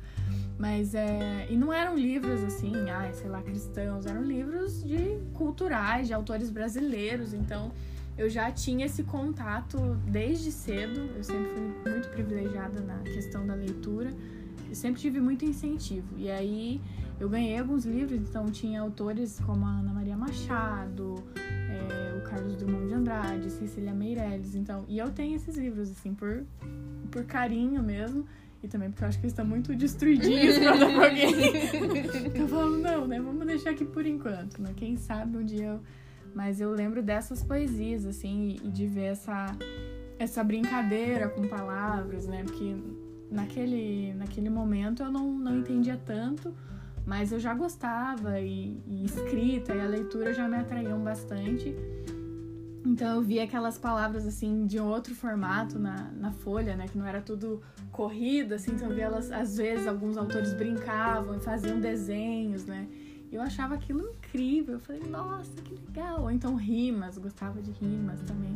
Mas 0.57 0.95
é. 0.95 1.45
E 1.49 1.55
não 1.55 1.71
eram 1.71 1.95
livros 1.95 2.43
assim, 2.43 2.73
ai, 2.89 3.13
sei 3.13 3.29
lá, 3.29 3.41
cristãos, 3.43 4.07
eram 4.07 4.23
livros 4.23 4.83
de 4.83 5.19
culturais, 5.33 6.07
de 6.07 6.13
autores 6.13 6.49
brasileiros. 6.49 7.33
Então 7.33 7.71
eu 8.17 8.29
já 8.29 8.49
tinha 8.51 8.87
esse 8.87 9.03
contato 9.03 9.77
desde 10.07 10.51
cedo. 10.51 11.01
Eu 11.15 11.23
sempre 11.23 11.51
fui 11.51 11.91
muito 11.91 12.09
privilegiada 12.09 12.81
na 12.81 12.97
questão 12.99 13.45
da 13.45 13.53
leitura. 13.53 14.11
Eu 14.67 14.75
sempre 14.75 14.99
tive 14.99 15.19
muito 15.19 15.45
incentivo. 15.45 16.07
E 16.17 16.31
aí 16.31 16.81
eu 17.19 17.29
ganhei 17.29 17.57
alguns 17.59 17.85
livros, 17.85 18.19
então 18.19 18.47
tinha 18.47 18.81
autores 18.81 19.39
como 19.45 19.65
a 19.65 19.69
Ana 19.69 19.93
Maria 19.93 20.17
Machado, 20.17 21.23
é, 21.91 22.17
o 22.17 22.21
Carlos 22.21 22.55
Drummond 22.55 22.87
de 22.87 22.93
Andrade, 22.93 23.49
Cecília 23.49 23.93
Meirelles. 23.93 24.55
Então, 24.55 24.85
e 24.87 24.97
eu 24.97 25.09
tenho 25.11 25.35
esses 25.35 25.55
livros, 25.55 25.91
assim, 25.91 26.13
por, 26.13 26.43
por 27.11 27.23
carinho 27.25 27.81
mesmo. 27.83 28.25
E 28.63 28.67
também 28.67 28.89
porque 28.89 29.03
eu 29.03 29.07
acho 29.07 29.19
que 29.19 29.25
eles 29.25 29.33
estão 29.33 29.45
muito 29.45 29.75
destruidinhos 29.75 30.57
pra 30.57 30.75
dar 30.75 30.91
pra 30.91 31.05
alguém. 31.05 31.33
eu 32.33 32.47
falo, 32.47 32.77
não, 32.79 33.07
né? 33.07 33.19
Vamos 33.19 33.45
deixar 33.45 33.71
aqui 33.71 33.85
por 33.85 34.05
enquanto, 34.05 34.59
né? 34.61 34.73
Quem 34.75 34.97
sabe 34.97 35.37
um 35.37 35.45
dia 35.45 35.65
eu. 35.65 35.79
Mas 36.33 36.59
eu 36.59 36.71
lembro 36.71 37.01
dessas 37.01 37.43
poesias, 37.43 38.05
assim, 38.05 38.57
e 38.61 38.69
de 38.69 38.85
ver 38.87 39.05
essa, 39.05 39.55
essa 40.19 40.43
brincadeira 40.43 41.29
com 41.29 41.47
palavras, 41.47 42.27
né? 42.27 42.43
Porque 42.43 42.75
naquele, 43.31 44.13
naquele 44.13 44.49
momento 44.49 45.03
eu 45.03 45.11
não, 45.11 45.31
não 45.31 45.59
entendia 45.59 45.99
tanto, 46.05 46.53
mas 47.05 47.31
eu 47.31 47.39
já 47.39 47.53
gostava, 47.53 48.39
e, 48.39 48.81
e 48.87 49.05
escrita 49.05 49.73
e 49.73 49.81
a 49.81 49.87
leitura 49.87 50.33
já 50.33 50.47
me 50.47 50.57
atraíam 50.57 50.99
bastante. 51.03 51.75
Então 52.85 53.15
eu 53.15 53.21
via 53.21 53.43
aquelas 53.43 53.77
palavras 53.77 54.27
assim 54.27 54.67
de 54.67 54.79
outro 54.79 55.15
formato 55.15 55.79
na, 55.79 56.11
na 56.11 56.31
folha, 56.31 56.75
né? 56.75 56.87
Que 56.87 56.97
não 56.97 57.05
era 57.05 57.19
tudo 57.19 57.61
corrido, 57.91 58.53
assim, 58.53 58.71
então 58.71 58.91
eu 58.91 58.99
elas, 58.99 59.31
às 59.31 59.57
vezes 59.57 59.87
alguns 59.87 60.17
autores 60.17 60.53
brincavam 60.53 61.37
e 61.37 61.39
faziam 61.39 61.79
desenhos, 61.79 62.65
né? 62.65 62.87
Eu 63.35 63.41
achava 63.41 63.75
aquilo 63.75 64.01
incrível. 64.01 64.75
Eu 64.75 64.79
falei, 64.79 65.01
nossa, 65.03 65.61
que 65.61 65.75
legal. 65.75 66.21
Ou 66.21 66.31
então 66.31 66.55
rimas, 66.55 67.17
gostava 67.17 67.61
de 67.61 67.71
rimas 67.71 68.21
também. 68.21 68.55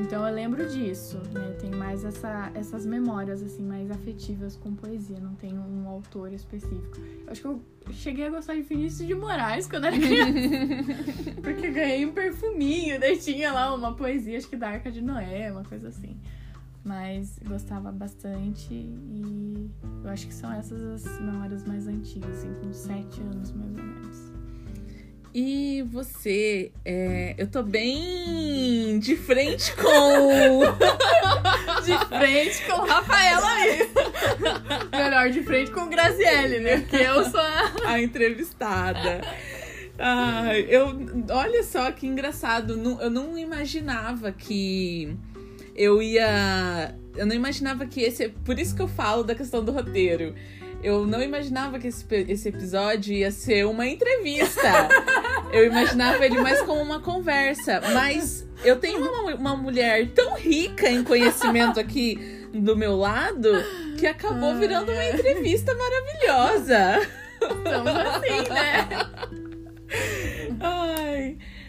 Então 0.00 0.26
eu 0.26 0.32
lembro 0.32 0.68
disso, 0.68 1.18
né? 1.32 1.56
Tem 1.60 1.70
mais 1.70 2.04
essa, 2.04 2.50
essas 2.54 2.86
memórias, 2.86 3.42
assim, 3.42 3.64
mais 3.64 3.90
afetivas 3.90 4.56
com 4.56 4.74
poesia. 4.74 5.18
Não 5.18 5.34
tenho 5.34 5.60
um 5.60 5.88
autor 5.88 6.32
específico. 6.32 6.98
Eu 7.26 7.32
acho 7.32 7.40
que 7.40 7.46
eu 7.48 7.60
cheguei 7.90 8.26
a 8.26 8.30
gostar 8.30 8.54
de 8.54 8.62
Vinícius 8.62 9.08
de 9.08 9.14
Moraes 9.14 9.66
quando 9.66 9.86
era 9.86 9.98
criança. 9.98 11.40
Porque 11.42 11.70
ganhei 11.70 12.06
um 12.06 12.12
perfuminho, 12.12 13.00
daí 13.00 13.18
tinha 13.18 13.52
lá 13.52 13.74
uma 13.74 13.94
poesia, 13.94 14.38
acho 14.38 14.48
que 14.48 14.56
da 14.56 14.68
Arca 14.68 14.90
de 14.90 15.02
Noé, 15.02 15.50
uma 15.50 15.64
coisa 15.64 15.88
assim. 15.88 16.16
Mas 16.84 17.38
gostava 17.46 17.92
bastante 17.92 18.74
e 18.74 19.70
eu 20.02 20.10
acho 20.10 20.26
que 20.26 20.34
são 20.34 20.52
essas 20.52 21.06
as 21.06 21.20
memórias 21.20 21.64
mais 21.64 21.86
antigas, 21.86 22.38
assim, 22.38 22.52
com 22.60 22.72
sete 22.72 23.20
anos 23.20 23.52
mais 23.52 23.70
ou 23.70 23.84
menos. 23.84 24.32
E 25.34 25.82
você, 25.90 26.72
é, 26.84 27.34
eu 27.38 27.46
tô 27.46 27.62
bem 27.62 28.98
de 28.98 29.16
frente 29.16 29.74
com. 29.76 30.62
De 31.82 31.98
frente 32.06 32.64
com 32.66 32.82
Rafaela 32.82 33.48
aí. 33.48 33.90
Melhor 34.92 35.30
de 35.30 35.42
frente 35.42 35.72
com 35.72 35.88
Graziele, 35.88 36.60
né? 36.60 36.78
Porque 36.78 36.94
eu 36.94 37.24
sou 37.24 37.40
a. 37.40 37.72
a 37.94 38.00
entrevistada. 38.00 39.20
Ai, 39.98 40.64
eu, 40.68 40.94
olha 41.30 41.64
só 41.64 41.90
que 41.90 42.06
engraçado. 42.06 42.74
Eu 43.00 43.10
não 43.10 43.36
imaginava 43.36 44.30
que 44.30 45.16
eu 45.74 46.02
ia. 46.02 46.94
Eu 47.16 47.26
não 47.26 47.34
imaginava 47.34 47.86
que 47.86 48.00
esse. 48.00 48.28
Por 48.28 48.58
isso 48.58 48.74
que 48.74 48.82
eu 48.82 48.88
falo 48.88 49.22
da 49.22 49.34
questão 49.34 49.64
do 49.64 49.72
roteiro. 49.72 50.34
Eu 50.82 51.06
não 51.06 51.22
imaginava 51.22 51.78
que 51.78 51.86
esse, 51.86 52.04
esse 52.28 52.48
episódio 52.48 53.14
ia 53.14 53.30
ser 53.30 53.64
uma 53.66 53.86
entrevista. 53.86 54.88
Eu 55.52 55.66
imaginava 55.66 56.24
ele 56.24 56.40
mais 56.40 56.60
como 56.62 56.80
uma 56.80 56.98
conversa. 56.98 57.80
Mas 57.92 58.48
eu 58.64 58.76
tenho 58.76 58.98
uma, 58.98 59.34
uma 59.34 59.56
mulher 59.56 60.08
tão 60.12 60.34
rica 60.34 60.88
em 60.88 61.04
conhecimento 61.04 61.78
aqui 61.78 62.48
do 62.54 62.74
meu 62.74 62.96
lado 62.96 63.50
que 63.98 64.06
acabou 64.06 64.50
Ai, 64.50 64.58
virando 64.58 64.90
uma 64.90 65.00
ai. 65.00 65.12
entrevista 65.12 65.74
maravilhosa. 65.74 67.08
Estamos 67.42 67.92
assim, 67.92 68.48
né? 68.48 68.88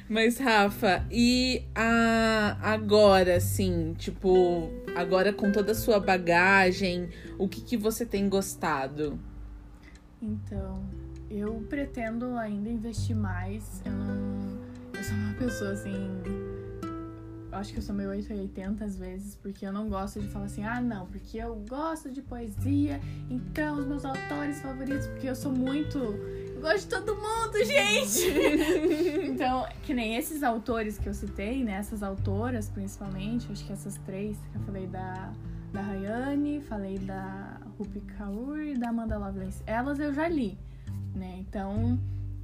Mas, 0.09 0.37
Rafa, 0.37 1.05
e 1.09 1.63
a, 1.73 2.57
agora, 2.61 3.37
assim, 3.37 3.93
tipo, 3.97 4.69
agora 4.95 5.31
com 5.31 5.51
toda 5.51 5.71
a 5.71 5.75
sua 5.75 5.99
bagagem, 5.99 7.09
o 7.37 7.47
que, 7.47 7.61
que 7.61 7.77
você 7.77 8.05
tem 8.05 8.27
gostado? 8.27 9.19
Então, 10.21 10.83
eu 11.29 11.65
pretendo 11.69 12.37
ainda 12.37 12.69
investir 12.69 13.15
mais. 13.15 13.81
Eu 13.85 13.91
não. 13.91 14.59
Eu 14.93 15.03
sou 15.03 15.15
uma 15.15 15.33
pessoa 15.33 15.71
assim. 15.71 16.21
Acho 17.51 17.71
que 17.71 17.79
eu 17.79 17.83
sou 17.83 17.95
meio 17.95 18.09
880 18.09 18.83
às 18.83 18.97
vezes, 18.97 19.35
porque 19.35 19.65
eu 19.65 19.71
não 19.71 19.87
gosto 19.87 20.19
de 20.19 20.27
falar 20.27 20.45
assim, 20.45 20.63
ah, 20.63 20.81
não, 20.81 21.05
porque 21.05 21.37
eu 21.37 21.55
gosto 21.69 22.09
de 22.09 22.19
poesia, 22.19 22.99
então 23.29 23.77
os 23.77 23.85
meus 23.85 24.03
autores 24.03 24.59
favoritos, 24.59 25.05
porque 25.07 25.29
eu 25.29 25.35
sou 25.35 25.51
muito. 25.51 25.99
Gosto 26.63 26.79
de 26.79 26.87
todo 26.87 27.13
mundo, 27.17 27.57
gente! 27.65 28.25
então, 29.27 29.67
que 29.81 29.93
nem 29.93 30.15
esses 30.15 30.43
autores 30.43 30.97
que 30.97 31.09
eu 31.09 31.13
citei, 31.13 31.61
né? 31.61 31.73
Essas 31.73 32.01
autoras, 32.01 32.69
principalmente, 32.69 33.51
acho 33.51 33.65
que 33.65 33.73
essas 33.73 33.97
três, 34.05 34.37
que 34.49 34.57
eu 34.57 34.61
falei 34.61 34.87
da, 34.87 35.33
da 35.73 35.81
Rayane, 35.81 36.61
falei 36.61 36.97
da 36.99 37.59
Rupi 37.77 37.99
Kaur 37.99 38.59
e 38.59 38.77
da 38.77 38.91
Amanda 38.91 39.17
Lovelace. 39.17 39.61
Elas 39.67 39.99
eu 39.99 40.13
já 40.13 40.29
li, 40.29 40.57
né? 41.13 41.35
Então, 41.39 41.99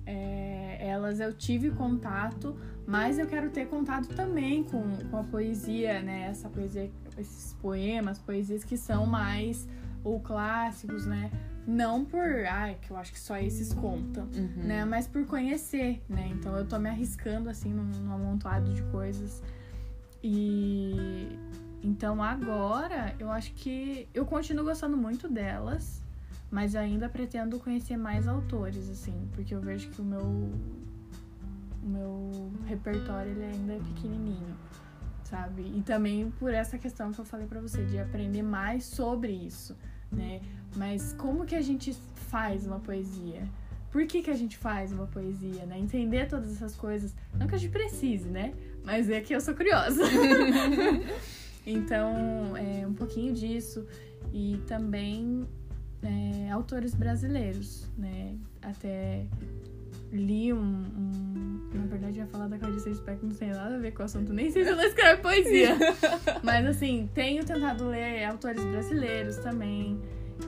é, 0.06 0.86
elas 0.86 1.22
eu 1.22 1.32
tive 1.34 1.72
contato, 1.72 2.58
mas 2.86 3.18
eu 3.18 3.26
quero 3.26 3.50
ter 3.50 3.68
contato 3.68 4.10
também 4.10 4.66
com, 4.66 4.98
com 5.10 5.16
a 5.16 5.24
poesia, 5.24 6.02
né? 6.02 6.28
Essa 6.30 6.50
poesia, 6.50 6.92
esses 7.18 7.54
poemas, 7.62 8.20
poesias 8.20 8.66
que 8.66 8.76
são 8.76 9.06
mais 9.06 9.66
ou 10.04 10.20
clássicos, 10.20 11.06
né? 11.06 11.32
Não 11.72 12.04
por, 12.04 12.26
ai, 12.50 12.78
que 12.82 12.90
eu 12.90 12.98
acho 12.98 13.12
que 13.14 13.20
só 13.20 13.38
esses 13.38 13.72
contam, 13.74 14.24
Uhum. 14.34 14.64
né? 14.64 14.86
Mas 14.86 15.08
por 15.08 15.24
conhecer, 15.28 16.02
né? 16.10 16.28
Então 16.34 16.56
eu 16.58 16.66
tô 16.66 16.80
me 16.80 16.90
arriscando 16.90 17.48
assim 17.50 17.72
num, 17.72 17.84
num 17.84 18.12
amontoado 18.12 18.74
de 18.74 18.82
coisas. 18.84 19.44
E 20.24 21.38
então 21.84 22.22
agora 22.24 23.16
eu 23.20 23.32
acho 23.32 23.54
que 23.54 24.08
eu 24.14 24.26
continuo 24.26 24.66
gostando 24.66 24.98
muito 24.98 25.30
delas, 25.30 26.02
mas 26.52 26.76
ainda 26.76 27.08
pretendo 27.08 27.60
conhecer 27.60 27.96
mais 27.98 28.28
autores, 28.28 28.90
assim, 28.90 29.30
porque 29.34 29.54
eu 29.54 29.62
vejo 29.62 29.90
que 29.92 30.02
o 30.02 30.04
meu 30.04 30.52
o 31.82 31.88
meu 31.88 32.52
repertório 32.66 33.32
ele 33.32 33.46
ainda 33.46 33.74
é 33.74 33.80
pequenininho, 33.80 34.56
sabe? 35.24 35.62
E 35.76 35.82
também 35.82 36.30
por 36.32 36.54
essa 36.54 36.78
questão 36.78 37.12
que 37.12 37.20
eu 37.20 37.26
falei 37.26 37.48
pra 37.48 37.62
você 37.62 37.86
de 37.86 37.98
aprender 38.00 38.42
mais 38.44 38.84
sobre 38.84 39.32
isso, 39.32 39.78
né? 40.12 40.42
Mas 40.76 41.14
como 41.14 41.46
que 41.46 41.56
a 41.56 41.62
gente 41.62 41.94
faz 42.30 42.66
uma 42.66 42.80
poesia? 42.80 43.42
Por 43.92 44.06
que, 44.06 44.22
que 44.22 44.30
a 44.30 44.36
gente 44.36 44.58
faz 44.58 44.92
uma 44.92 45.08
poesia, 45.08 45.66
né? 45.66 45.80
Entender 45.80 46.28
todas 46.28 46.52
essas 46.52 46.76
coisas. 46.76 47.16
Não 47.34 47.48
que 47.48 47.56
a 47.56 47.58
gente 47.58 47.72
precise, 47.72 48.30
né? 48.30 48.54
Mas 48.84 49.10
é 49.10 49.20
que 49.20 49.34
eu 49.34 49.42
sou 49.42 49.56
curiosa. 49.56 50.04
então, 51.66 52.56
é 52.56 52.86
um 52.86 52.94
pouquinho 52.94 53.34
disso. 53.34 53.86
E 54.32 54.62
também 54.68 55.48
é, 56.04 56.52
autores 56.52 56.94
brasileiros, 56.94 57.88
né? 57.98 58.38
Até 58.62 59.26
li 60.12 60.52
um, 60.54 60.58
um- 60.60 61.70
Na 61.74 61.86
verdade, 61.86 62.20
eu 62.20 62.26
ia 62.26 62.28
falar 62.28 62.48
da 62.48 62.58
Clarice 62.58 62.90
Lispector, 62.90 63.30
não 63.30 63.36
tem 63.36 63.50
nada 63.52 63.76
a 63.76 63.80
ver 63.80 63.92
com 63.92 64.02
o 64.02 64.06
assunto. 64.06 64.34
Nem 64.34 64.50
sei 64.52 64.64
se 64.64 64.70
ela 64.72 64.86
escreve 64.86 65.22
poesia. 65.22 65.78
Mas, 66.44 66.66
assim, 66.66 67.10
tenho 67.14 67.46
tentado 67.46 67.88
ler 67.88 68.24
autores 68.26 68.64
brasileiros 68.64 69.38
também. 69.38 70.00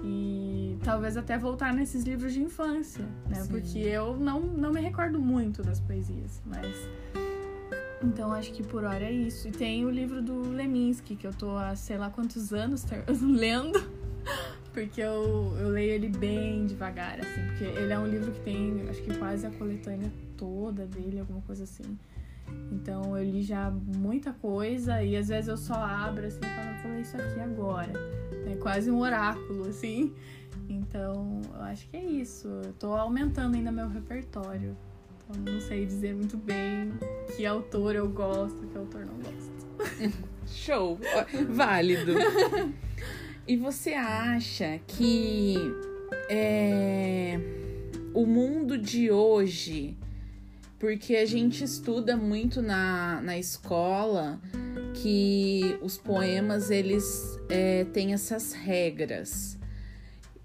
E 0.03 0.77
talvez 0.83 1.17
até 1.17 1.37
voltar 1.37 1.73
nesses 1.73 2.03
livros 2.03 2.33
de 2.33 2.41
infância, 2.41 3.05
né? 3.29 3.35
Sim. 3.41 3.49
Porque 3.49 3.79
eu 3.79 4.15
não, 4.17 4.39
não 4.39 4.71
me 4.71 4.79
recordo 4.81 5.19
muito 5.19 5.61
das 5.61 5.79
poesias, 5.81 6.41
mas. 6.45 6.73
Então 8.03 8.31
acho 8.33 8.51
que 8.53 8.63
por 8.63 8.83
hora 8.83 9.03
é 9.03 9.11
isso. 9.11 9.47
E 9.47 9.51
tem 9.51 9.85
o 9.85 9.89
livro 9.89 10.21
do 10.21 10.49
Leminski, 10.49 11.15
que 11.15 11.27
eu 11.27 11.33
tô 11.33 11.55
há 11.57 11.75
sei 11.75 11.97
lá 11.97 12.09
quantos 12.09 12.51
anos 12.53 12.83
lendo. 13.21 13.79
Porque 14.73 15.01
eu, 15.01 15.55
eu 15.59 15.69
leio 15.69 15.91
ele 15.91 16.09
bem 16.09 16.65
devagar, 16.65 17.19
assim. 17.19 17.45
Porque 17.47 17.63
ele 17.63 17.91
é 17.91 17.99
um 17.99 18.07
livro 18.07 18.31
que 18.31 18.39
tem, 18.41 18.85
acho 18.89 19.01
que 19.01 19.17
quase 19.17 19.45
a 19.45 19.51
coletânea 19.51 20.11
toda 20.37 20.85
dele, 20.85 21.19
alguma 21.19 21.41
coisa 21.41 21.63
assim. 21.63 21.97
Então 22.71 23.17
eu 23.17 23.23
li 23.23 23.43
já 23.43 23.69
muita 23.69 24.33
coisa 24.33 25.03
e 25.03 25.15
às 25.15 25.27
vezes 25.27 25.47
eu 25.47 25.57
só 25.57 25.73
abro 25.73 26.25
assim 26.25 26.39
e 26.39 26.55
falo, 26.55 26.83
vou 26.83 26.91
ler 26.91 27.01
isso 27.01 27.17
aqui 27.17 27.39
agora. 27.39 27.93
É 28.49 28.55
quase 28.55 28.89
um 28.89 28.99
oráculo, 28.99 29.67
assim. 29.67 30.13
Então 30.69 31.41
eu 31.53 31.61
acho 31.63 31.87
que 31.89 31.97
é 31.97 32.03
isso. 32.03 32.47
Eu 32.47 32.73
tô 32.73 32.93
aumentando 32.93 33.55
ainda 33.55 33.71
meu 33.71 33.89
repertório. 33.89 34.75
Então 35.29 35.53
não 35.53 35.61
sei 35.61 35.85
dizer 35.85 36.15
muito 36.15 36.37
bem 36.37 36.93
que 37.35 37.45
autor 37.45 37.95
eu 37.95 38.09
gosto, 38.09 38.57
que 38.67 38.77
autor 38.77 39.05
não 39.05 39.15
gosto. 39.15 40.21
Show, 40.47 40.99
válido. 41.49 42.13
E 43.51 43.57
você 43.57 43.89
acha 43.95 44.79
que 44.87 45.55
é, 46.29 47.37
o 48.13 48.25
mundo 48.25 48.77
de 48.77 49.11
hoje, 49.11 49.97
porque 50.79 51.17
a 51.17 51.25
gente 51.25 51.61
estuda 51.61 52.15
muito 52.15 52.61
na, 52.61 53.19
na 53.21 53.37
escola 53.37 54.39
que 54.93 55.77
os 55.81 55.97
poemas 55.97 56.71
eles 56.71 57.37
é, 57.49 57.83
têm 57.91 58.13
essas 58.13 58.53
regras. 58.53 59.59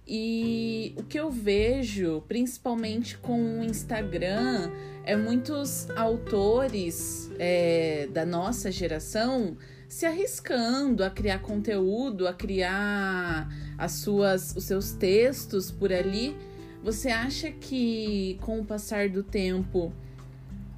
E 0.05 0.93
o 0.99 1.05
que 1.05 1.21
eu 1.21 1.31
vejo, 1.31 2.25
principalmente 2.27 3.17
com 3.19 3.61
o 3.61 3.63
Instagram, 3.63 4.69
é 5.05 5.15
muitos 5.15 5.89
autores 5.91 7.31
é, 7.39 8.09
da 8.13 8.27
nossa 8.27 8.73
geração 8.73 9.57
se 9.89 10.05
arriscando 10.05 11.05
a 11.05 11.11
criar 11.11 11.39
conteúdo, 11.41 12.27
a 12.27 12.33
criar 12.33 13.49
as 13.79 13.93
suas, 13.93 14.55
os 14.57 14.65
seus 14.65 14.93
textos 14.93 15.71
por 15.71 15.93
ali. 15.93 16.37
Você 16.83 17.09
acha 17.09 17.51
que 17.51 18.39
com 18.41 18.61
o 18.61 18.65
passar 18.65 19.09
do 19.09 19.23
tempo 19.23 19.93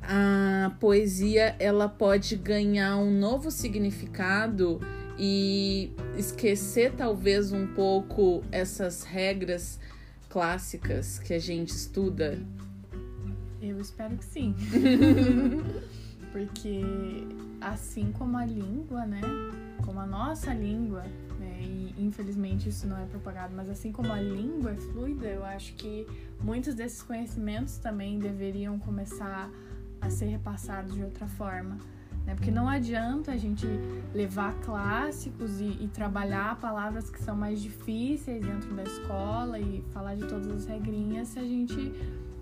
a 0.02 0.74
poesia 0.80 1.54
ela 1.58 1.88
pode 1.88 2.36
ganhar 2.36 2.96
um 2.96 3.10
novo 3.10 3.50
significado 3.50 4.80
e 5.18 5.92
esquecer 6.16 6.92
talvez 6.92 7.52
um 7.52 7.66
pouco 7.66 8.42
essas 8.52 9.02
regras 9.02 9.78
clássicas 10.28 11.18
que 11.18 11.34
a 11.34 11.38
gente 11.38 11.70
estuda? 11.70 12.38
Eu 13.60 13.80
espero 13.80 14.16
que 14.16 14.24
sim. 14.24 14.54
Porque 16.32 16.82
assim 17.61 18.12
como 18.12 18.37
a 18.37 18.44
língua, 18.44 19.06
né? 19.06 19.20
Como 19.85 20.00
a 20.00 20.06
nossa 20.06 20.52
língua, 20.52 21.02
né? 21.38 21.61
E 21.62 21.94
infelizmente 21.99 22.68
isso 22.68 22.87
não 22.87 22.99
é 22.99 23.06
propagado, 23.06 23.54
mas 23.54 23.68
assim 23.68 23.92
como 23.92 24.12
a 24.12 24.20
língua 24.20 24.73
é 24.73 24.76
fluida, 24.76 25.26
eu 25.26 25.44
acho 25.44 25.75
que 25.75 26.06
muitos 26.40 26.75
desses 26.75 27.02
conhecimentos 27.02 27.78
também 27.78 28.18
deveriam 28.18 28.78
começar 28.78 29.50
a 30.00 30.11
ser 30.11 30.26
repassados 30.26 30.94
de 30.94 31.02
outra 31.02 31.26
forma. 31.26 31.78
Né? 32.28 32.35
Porque 32.35 32.50
não 32.50 32.68
adianta 32.68 33.32
a 33.32 33.37
gente 33.38 33.66
levar 34.14 34.54
clássicos 34.61 35.61
e, 35.61 35.78
e 35.80 35.88
trabalhar 35.88 36.61
palavras 36.61 37.08
que 37.08 37.20
são 37.23 37.35
mais 37.35 37.61
difíceis 37.61 38.44
dentro 38.44 38.75
da 38.75 38.82
escola 38.82 39.58
e 39.58 39.82
falar 39.92 40.14
de 40.14 40.26
todas 40.26 40.49
as 40.49 40.66
regrinhas 40.66 41.28
se 41.28 41.38
a 41.38 41.44
gente 41.44 41.90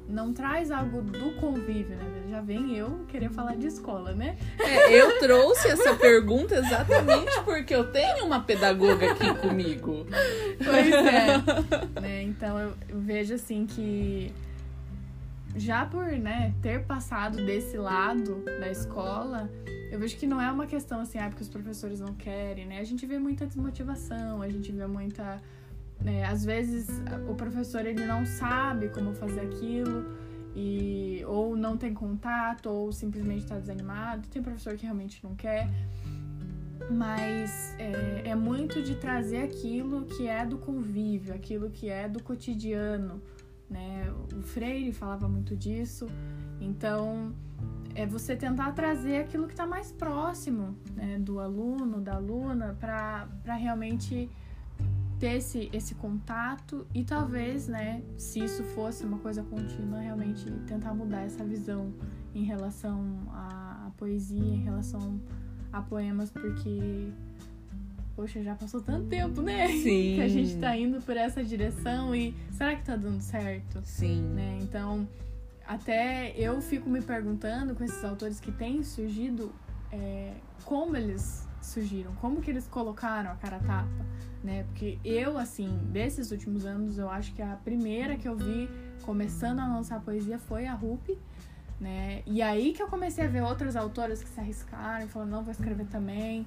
não 0.08 0.32
traz 0.32 0.70
algo 0.70 1.02
do 1.02 1.32
convívio, 1.40 1.96
né? 1.96 2.26
Já 2.30 2.40
vem 2.40 2.74
eu 2.76 3.04
querer 3.08 3.30
falar 3.30 3.56
de 3.56 3.66
escola, 3.66 4.12
né? 4.12 4.36
É, 4.58 4.92
eu 4.92 5.18
trouxe 5.18 5.68
essa 5.68 5.94
pergunta 5.94 6.54
exatamente 6.56 7.40
porque 7.44 7.74
eu 7.74 7.90
tenho 7.90 8.24
uma 8.24 8.40
pedagoga 8.40 9.12
aqui 9.12 9.34
comigo. 9.36 10.06
Pois 10.58 10.92
é. 10.92 12.00
né? 12.00 12.22
Então 12.22 12.58
eu, 12.58 12.74
vejo 12.88 13.34
assim 13.34 13.66
que 13.66 14.32
já 15.56 15.86
por 15.86 16.04
né, 16.04 16.52
ter 16.60 16.84
passado 16.84 17.44
desse 17.44 17.76
lado 17.76 18.44
da 18.60 18.70
escola, 18.70 19.50
eu 19.90 19.98
vejo 19.98 20.16
que 20.16 20.26
não 20.26 20.40
é 20.40 20.50
uma 20.50 20.66
questão 20.66 21.00
assim, 21.00 21.18
ah, 21.18 21.28
porque 21.28 21.42
os 21.42 21.48
professores 21.48 22.00
não 22.00 22.12
querem, 22.14 22.66
né? 22.66 22.78
A 22.78 22.84
gente 22.84 23.06
vê 23.06 23.18
muita 23.18 23.46
desmotivação, 23.46 24.42
a 24.42 24.48
gente 24.48 24.70
vê 24.70 24.86
muita. 24.86 25.40
Né, 26.00 26.24
às 26.24 26.44
vezes 26.44 26.88
o 27.28 27.34
professor 27.34 27.84
ele 27.84 28.04
não 28.06 28.24
sabe 28.26 28.88
como 28.90 29.14
fazer 29.14 29.40
aquilo 29.40 30.04
e 30.54 31.22
ou 31.26 31.56
não 31.56 31.76
tem 31.76 31.92
contato 31.92 32.66
ou 32.66 32.92
simplesmente 32.92 33.42
está 33.42 33.58
desanimado. 33.58 34.28
Tem 34.28 34.42
professor 34.42 34.74
que 34.76 34.84
realmente 34.84 35.22
não 35.24 35.34
quer, 35.34 35.68
mas 36.90 37.74
é, 37.78 38.28
é 38.30 38.34
muito 38.34 38.82
de 38.82 38.94
trazer 38.96 39.42
aquilo 39.42 40.06
que 40.06 40.26
é 40.26 40.46
do 40.46 40.58
convívio, 40.58 41.34
aquilo 41.34 41.70
que 41.70 41.88
é 41.88 42.08
do 42.08 42.22
cotidiano, 42.22 43.20
né? 43.68 44.12
O 44.34 44.42
Freire 44.42 44.92
falava 44.92 45.28
muito 45.28 45.56
disso, 45.56 46.06
então 46.60 47.34
é 47.94 48.06
você 48.06 48.36
tentar 48.36 48.72
trazer 48.72 49.18
aquilo 49.18 49.46
que 49.46 49.54
está 49.54 49.66
mais 49.66 49.90
próximo 49.90 50.76
né, 50.94 51.18
do 51.18 51.40
aluno, 51.40 52.00
da 52.00 52.16
aluna, 52.16 52.76
para 52.78 53.54
realmente 53.54 54.30
ter 55.18 55.36
esse, 55.36 55.70
esse 55.72 55.94
contato 55.94 56.86
e 56.94 57.02
talvez, 57.02 57.68
né, 57.68 58.02
se 58.18 58.40
isso 58.40 58.62
fosse 58.62 59.04
uma 59.04 59.18
coisa 59.18 59.42
contínua, 59.42 60.00
realmente 60.00 60.50
tentar 60.66 60.94
mudar 60.94 61.22
essa 61.22 61.44
visão 61.44 61.92
em 62.34 62.44
relação 62.44 63.02
à, 63.32 63.86
à 63.86 63.90
poesia, 63.96 64.54
em 64.54 64.62
relação 64.62 65.20
a 65.72 65.80
poemas, 65.80 66.30
porque, 66.30 67.08
poxa, 68.14 68.42
já 68.42 68.54
passou 68.54 68.82
tanto 68.82 69.06
tempo, 69.08 69.40
né? 69.40 69.68
Sim. 69.68 70.16
Que 70.16 70.22
a 70.22 70.28
gente 70.28 70.56
tá 70.56 70.76
indo 70.76 71.00
por 71.00 71.16
essa 71.16 71.42
direção 71.42 72.14
e 72.14 72.34
será 72.52 72.76
que 72.76 72.84
tá 72.84 72.96
dando 72.96 73.20
certo? 73.20 73.80
Sim. 73.84 74.20
Né? 74.34 74.58
Então, 74.62 75.08
até 75.66 76.34
eu 76.36 76.60
fico 76.60 76.90
me 76.90 77.00
perguntando 77.00 77.74
com 77.74 77.82
esses 77.84 78.04
autores 78.04 78.38
que 78.38 78.52
têm 78.52 78.82
surgido, 78.82 79.50
é, 79.90 80.34
como 80.64 80.94
eles 80.94 81.46
surgiram, 81.66 82.14
como 82.16 82.40
que 82.40 82.50
eles 82.50 82.66
colocaram 82.66 83.30
a 83.30 83.34
cara 83.34 83.58
tapa, 83.58 84.06
né? 84.42 84.64
Porque 84.64 84.98
eu, 85.04 85.38
assim, 85.38 85.68
desses 85.92 86.30
últimos 86.30 86.64
anos, 86.64 86.98
eu 86.98 87.10
acho 87.10 87.32
que 87.34 87.42
a 87.42 87.56
primeira 87.56 88.16
que 88.16 88.28
eu 88.28 88.36
vi 88.36 88.68
começando 89.02 89.60
a 89.60 89.66
lançar 89.66 90.00
poesia 90.00 90.38
foi 90.38 90.66
a 90.66 90.74
Rupi, 90.74 91.18
né? 91.80 92.22
E 92.26 92.40
aí 92.42 92.72
que 92.72 92.82
eu 92.82 92.88
comecei 92.88 93.24
a 93.24 93.28
ver 93.28 93.42
outras 93.42 93.76
autoras 93.76 94.22
que 94.22 94.28
se 94.28 94.40
arriscaram 94.40 95.04
e 95.04 95.08
falaram, 95.08 95.30
não, 95.30 95.42
vou 95.42 95.52
escrever 95.52 95.86
também, 95.86 96.46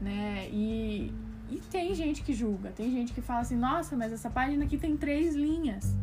né? 0.00 0.48
E, 0.50 1.12
e 1.50 1.56
tem 1.70 1.94
gente 1.94 2.22
que 2.22 2.32
julga, 2.32 2.70
tem 2.70 2.90
gente 2.90 3.12
que 3.12 3.20
fala 3.20 3.40
assim, 3.40 3.56
nossa, 3.56 3.96
mas 3.96 4.12
essa 4.12 4.30
página 4.30 4.64
aqui 4.64 4.78
tem 4.78 4.96
três 4.96 5.34
linhas, 5.34 5.94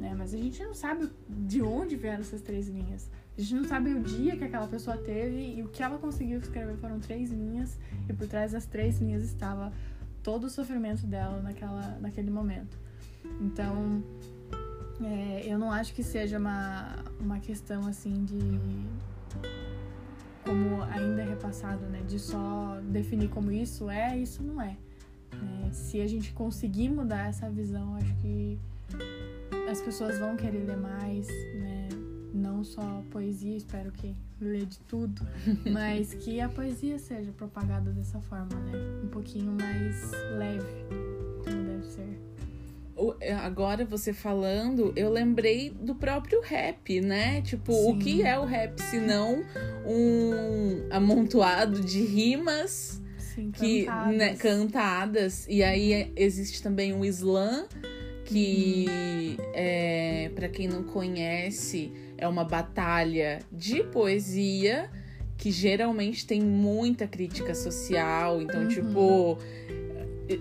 né? 0.00 0.14
Mas 0.16 0.34
a 0.34 0.36
gente 0.36 0.62
não 0.62 0.74
sabe 0.74 1.10
de 1.28 1.62
onde 1.62 1.96
vieram 1.96 2.20
essas 2.20 2.40
três 2.40 2.68
linhas. 2.68 3.10
A 3.38 3.40
gente 3.40 3.54
não 3.54 3.64
sabe 3.64 3.94
o 3.94 4.02
dia 4.02 4.36
que 4.36 4.42
aquela 4.42 4.66
pessoa 4.66 4.96
teve 4.96 5.54
e 5.54 5.62
o 5.62 5.68
que 5.68 5.80
ela 5.80 5.96
conseguiu 5.96 6.40
escrever 6.40 6.76
foram 6.78 6.98
três 6.98 7.30
linhas 7.30 7.78
e 8.08 8.12
por 8.12 8.26
trás 8.26 8.50
das 8.50 8.66
três 8.66 8.98
linhas 8.98 9.22
estava 9.22 9.72
todo 10.24 10.44
o 10.44 10.50
sofrimento 10.50 11.06
dela 11.06 11.40
naquela, 11.40 11.98
naquele 12.00 12.32
momento. 12.32 12.76
Então, 13.40 14.02
é, 15.00 15.42
eu 15.46 15.56
não 15.56 15.70
acho 15.70 15.94
que 15.94 16.02
seja 16.02 16.36
uma, 16.36 16.96
uma 17.20 17.38
questão 17.38 17.86
assim 17.86 18.24
de. 18.24 18.38
Como 20.44 20.82
ainda 20.82 21.22
é 21.22 21.28
repassado, 21.28 21.84
né? 21.86 22.02
De 22.08 22.18
só 22.18 22.80
definir 22.90 23.28
como 23.28 23.52
isso 23.52 23.88
é, 23.88 24.18
isso 24.18 24.42
não 24.42 24.60
é. 24.60 24.76
né? 25.32 25.70
Se 25.72 26.00
a 26.00 26.08
gente 26.08 26.32
conseguir 26.32 26.88
mudar 26.88 27.28
essa 27.28 27.48
visão, 27.48 27.94
acho 27.94 28.14
que 28.16 28.58
as 29.70 29.80
pessoas 29.80 30.18
vão 30.18 30.36
querer 30.36 30.64
ler 30.64 30.76
mais, 30.76 31.28
né? 31.54 31.67
Não 32.38 32.62
só 32.62 33.02
poesia, 33.10 33.56
espero 33.56 33.90
que 33.90 34.14
ler 34.40 34.64
de 34.66 34.78
tudo, 34.80 35.26
mas 35.70 36.14
que 36.14 36.40
a 36.40 36.48
poesia 36.48 36.98
seja 36.98 37.32
propagada 37.32 37.90
dessa 37.90 38.20
forma, 38.20 38.54
né? 38.60 38.72
Um 39.04 39.08
pouquinho 39.08 39.52
mais 39.52 40.10
leve, 40.38 40.84
como 41.44 41.64
deve 41.64 41.84
ser. 41.86 42.18
O- 42.96 43.14
é, 43.20 43.32
Agora 43.32 43.84
você 43.84 44.12
falando, 44.12 44.92
eu 44.96 45.10
lembrei 45.10 45.70
do 45.70 45.94
próprio 45.94 46.40
rap, 46.40 47.00
né? 47.00 47.42
Tipo, 47.42 47.72
o 47.72 47.92
Sim. 47.94 47.98
que 47.98 48.22
é 48.22 48.38
o 48.38 48.44
rap 48.44 48.78
se 48.82 48.98
não 49.00 49.42
um 49.86 50.86
amontoado 50.90 51.80
de 51.80 52.00
rimas 52.04 53.00
Sim, 53.18 53.50
que 53.52 53.84
cantadas. 53.84 54.16
né, 54.16 54.34
cantadas 54.36 55.46
e 55.48 55.62
aí 55.62 55.92
é- 55.92 56.10
existe 56.16 56.62
também 56.62 56.92
o 56.92 57.04
slam 57.04 57.66
que 58.24 58.86
é, 59.54 60.30
para 60.34 60.48
quem 60.48 60.66
não 60.68 60.82
conhece 60.82 61.90
é 62.18 62.28
uma 62.28 62.44
batalha 62.44 63.38
de 63.50 63.82
poesia 63.84 64.90
que 65.36 65.50
geralmente 65.50 66.26
tem 66.26 66.42
muita 66.42 67.06
crítica 67.06 67.54
social 67.54 68.42
então 68.42 68.62
Uhum. 68.62 68.68
tipo 68.68 69.38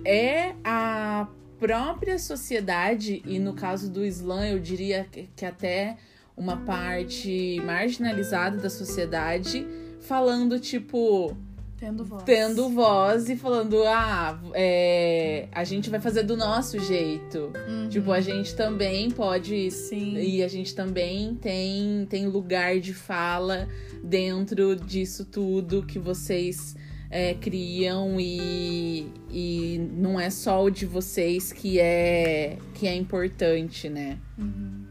é 0.04 0.54
a 0.64 1.28
própria 1.60 2.20
sociedade, 2.20 3.22
e 3.26 3.40
no 3.40 3.54
caso 3.54 3.90
do 3.90 4.06
Islã, 4.06 4.48
eu 4.48 4.60
diria 4.60 5.08
que, 5.12 5.30
que 5.36 5.46
até 5.46 5.98
uma 6.36 6.58
parte 6.58 7.60
marginalizada 7.66 8.58
da 8.58 8.70
sociedade, 8.70 9.66
falando 10.02 10.60
tipo. 10.60 11.36
Tendo 11.80 12.04
voz. 12.04 12.24
Tendo 12.24 12.70
voz 12.70 13.30
e 13.30 13.36
falando, 13.36 13.84
ah, 13.86 14.40
é, 14.54 15.17
a 15.52 15.64
gente 15.64 15.90
vai 15.90 16.00
fazer 16.00 16.24
do 16.24 16.36
nosso 16.36 16.80
jeito. 16.80 17.52
Uhum. 17.68 17.90
Tipo, 17.90 18.12
a 18.12 18.22
gente 18.22 18.56
também 18.56 19.10
pode. 19.12 19.72
Sim. 19.72 20.18
E 20.18 20.44
a 20.44 20.48
gente 20.48 20.74
também 20.76 21.36
tem, 21.36 22.06
tem 22.10 22.28
lugar 22.28 22.80
de 22.80 22.94
fala 22.94 23.68
dentro 24.04 24.76
disso 24.76 25.26
tudo 25.26 25.84
que 25.84 26.00
vocês 26.00 26.76
é, 27.10 27.34
criam 27.34 28.20
e, 28.20 29.12
e 29.30 29.90
não 29.94 30.20
é 30.20 30.30
só 30.30 30.64
o 30.64 30.70
de 30.70 30.86
vocês 30.86 31.52
que 31.52 31.80
é, 31.80 32.58
que 32.74 32.88
é 32.88 32.96
importante, 32.96 33.90
né? 33.90 34.18
Uhum. 34.38 34.86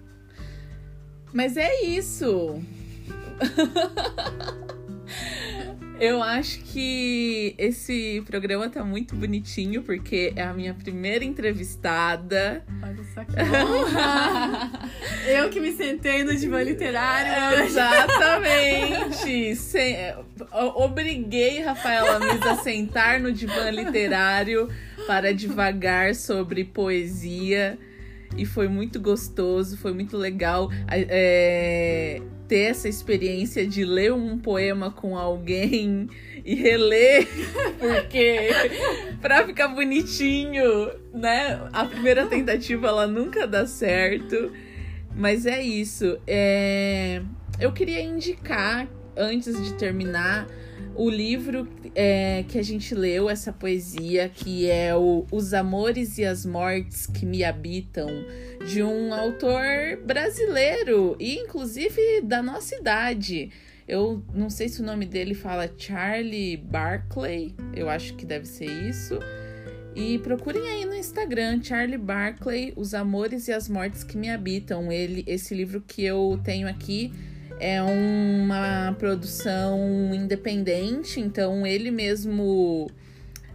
Mas 1.33 1.57
é 1.57 1.85
isso. 1.85 2.61
Eu 5.99 6.23
acho 6.23 6.59
que 6.61 7.55
esse 7.57 8.23
programa 8.27 8.69
tá 8.69 8.85
muito 8.85 9.17
bonitinho, 9.17 9.83
porque 9.83 10.31
é 10.37 10.43
a 10.43 10.53
minha 10.53 10.75
primeira 10.75 11.25
entrevistada. 11.25 12.63
Olha 12.83 13.03
só 13.15 13.25
que 13.25 13.33
honra! 13.41 14.73
Eu 15.27 15.49
que 15.49 15.59
me 15.59 15.73
sentei 15.73 16.23
no 16.23 16.37
divã 16.37 16.63
literário. 16.63 17.65
Exatamente! 17.65 19.57
Sem- 19.57 19.97
Obriguei 20.75 21.63
Rafaela 21.63 22.21
Mis 22.21 22.43
a 22.43 22.57
sentar 22.57 23.19
no 23.19 23.33
divã 23.33 23.71
literário 23.71 24.69
para 25.07 25.33
divagar 25.33 26.15
sobre 26.15 26.63
poesia. 26.65 27.79
E 28.37 28.45
foi 28.45 28.69
muito 28.69 29.01
gostoso, 29.01 29.79
foi 29.79 29.95
muito 29.95 30.15
legal 30.19 30.69
é, 30.91 32.21
ter 32.49 32.71
essa 32.71 32.89
experiência 32.89 33.67
de 33.67 33.85
ler 33.85 34.13
um 34.13 34.39
poema 34.39 34.91
com 34.91 35.17
alguém 35.17 36.09
e 36.45 36.55
reler, 36.55 37.27
porque 37.79 38.51
pra 39.21 39.47
ficar 39.47 39.69
bonitinho, 39.69 40.91
né? 41.13 41.69
A 41.73 41.85
primeira 41.85 42.27
tentativa 42.27 42.89
ela 42.89 43.07
nunca 43.07 43.47
dá 43.47 43.67
certo. 43.67 44.53
Mas 45.17 45.47
é 45.47 45.63
isso. 45.63 46.19
É, 46.27 47.23
eu 47.59 47.73
queria 47.73 48.03
indicar, 48.03 48.87
antes 49.17 49.63
de 49.65 49.73
terminar, 49.75 50.47
o 50.95 51.11
livro 51.11 51.69
é, 51.95 52.45
que 52.49 52.59
a 52.59 52.63
gente 52.63 52.95
leu, 52.95 53.29
essa 53.29 53.53
poesia, 53.53 54.29
que 54.29 54.69
é 54.69 54.95
o 54.95 55.27
Os 55.31 55.53
Amores 55.53 56.19
e 56.19 56.25
as 56.25 56.47
Mortes 56.47 57.07
que 57.07 57.27
Me 57.27 57.45
Habitam, 57.45 58.09
de 58.67 58.83
um 58.83 59.13
autor 59.13 59.63
brasileiro 60.05 61.17
e, 61.21 61.37
inclusive, 61.37 62.23
da 62.23 62.43
nossa 62.43 62.75
idade. 62.75 63.51
Eu 63.87 64.25
não 64.35 64.51
sei 64.51 64.69
se 64.69 64.81
o 64.81 64.85
nome 64.85 65.07
dele 65.07 65.35
fala 65.35 65.71
Charlie 65.77 66.57
Barclay, 66.57 67.55
eu 67.75 67.89
acho 67.89 68.15
que 68.15 68.27
deve 68.27 68.47
ser 68.47 68.67
isso. 68.67 69.19
E 69.95 70.19
procurem 70.19 70.69
aí 70.69 70.85
no 70.85 70.95
Instagram, 70.95 71.63
Charlie 71.63 71.97
Barclay, 71.97 72.73
Os 72.77 72.93
Amores 72.93 73.49
e 73.49 73.53
as 73.53 73.69
Mortes 73.69 74.05
que 74.05 74.17
Me 74.17 74.29
Habitam. 74.29 74.93
Ele, 74.93 75.25
esse 75.27 75.55
livro 75.55 75.81
que 75.81 76.05
eu 76.05 76.39
tenho 76.45 76.69
aqui 76.69 77.13
é 77.59 77.83
uma 77.83 78.95
produção 78.99 79.79
independente, 80.13 81.21
então 81.21 81.67
ele 81.67 81.91
mesmo 81.91 82.91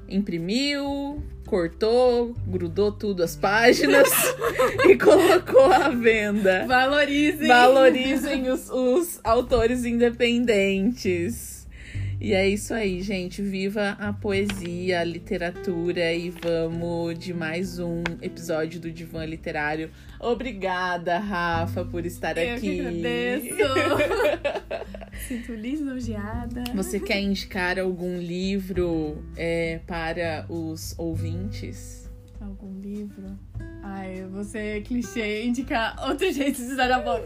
imprimiu, 0.08 1.22
cortou, 1.46 2.34
grudou 2.48 2.92
tudo 2.92 3.24
as 3.24 3.36
páginas 3.36 4.10
e 4.88 4.98
colocou 4.98 5.72
à 5.72 5.90
venda. 5.90 6.66
Valorizem! 6.66 7.48
Valorizem 7.48 8.50
os, 8.50 8.70
os 8.70 9.20
autores 9.24 9.86
independentes. 9.86 11.51
E 12.24 12.34
é 12.36 12.48
isso 12.48 12.72
aí, 12.72 13.02
gente. 13.02 13.42
Viva 13.42 13.98
a 14.00 14.14
poesia, 14.14 15.00
a 15.00 15.04
literatura 15.04 16.14
e 16.14 16.30
vamos 16.30 17.18
de 17.18 17.34
mais 17.34 17.80
um 17.80 18.04
episódio 18.22 18.80
do 18.80 18.92
Divã 18.92 19.26
Literário. 19.26 19.90
Obrigada, 20.20 21.18
Rafa, 21.18 21.84
por 21.84 22.06
estar 22.06 22.38
Eu 22.38 22.58
aqui. 22.58 22.76
que 22.76 22.80
agradeço! 22.80 23.56
Sinto 25.28 25.52
lisonjeada. 25.56 26.64
Você 26.76 27.00
quer 27.00 27.20
indicar 27.20 27.80
algum 27.80 28.20
livro 28.20 29.26
é, 29.36 29.80
para 29.88 30.46
os 30.48 30.94
ouvintes? 31.00 32.08
Algum 32.40 32.80
livro? 32.80 33.36
Ai, 33.82 34.28
você 34.32 34.60
é 34.60 34.82
clichê 34.82 35.44
indicar 35.44 35.96
outro 36.08 36.30
jeito 36.32 36.58
de 36.58 36.72
usar 36.72 36.92
a 36.92 37.00
boca. 37.00 37.26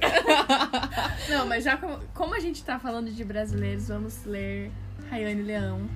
Não, 1.27 1.45
mas 1.45 1.65
já 1.65 1.75
como, 1.75 1.99
como 2.13 2.33
a 2.33 2.39
gente 2.39 2.63
tá 2.63 2.79
falando 2.79 3.11
de 3.11 3.25
brasileiros, 3.25 3.89
vamos 3.89 4.23
ler 4.23 4.71
Rayane 5.09 5.41
Leão. 5.41 5.87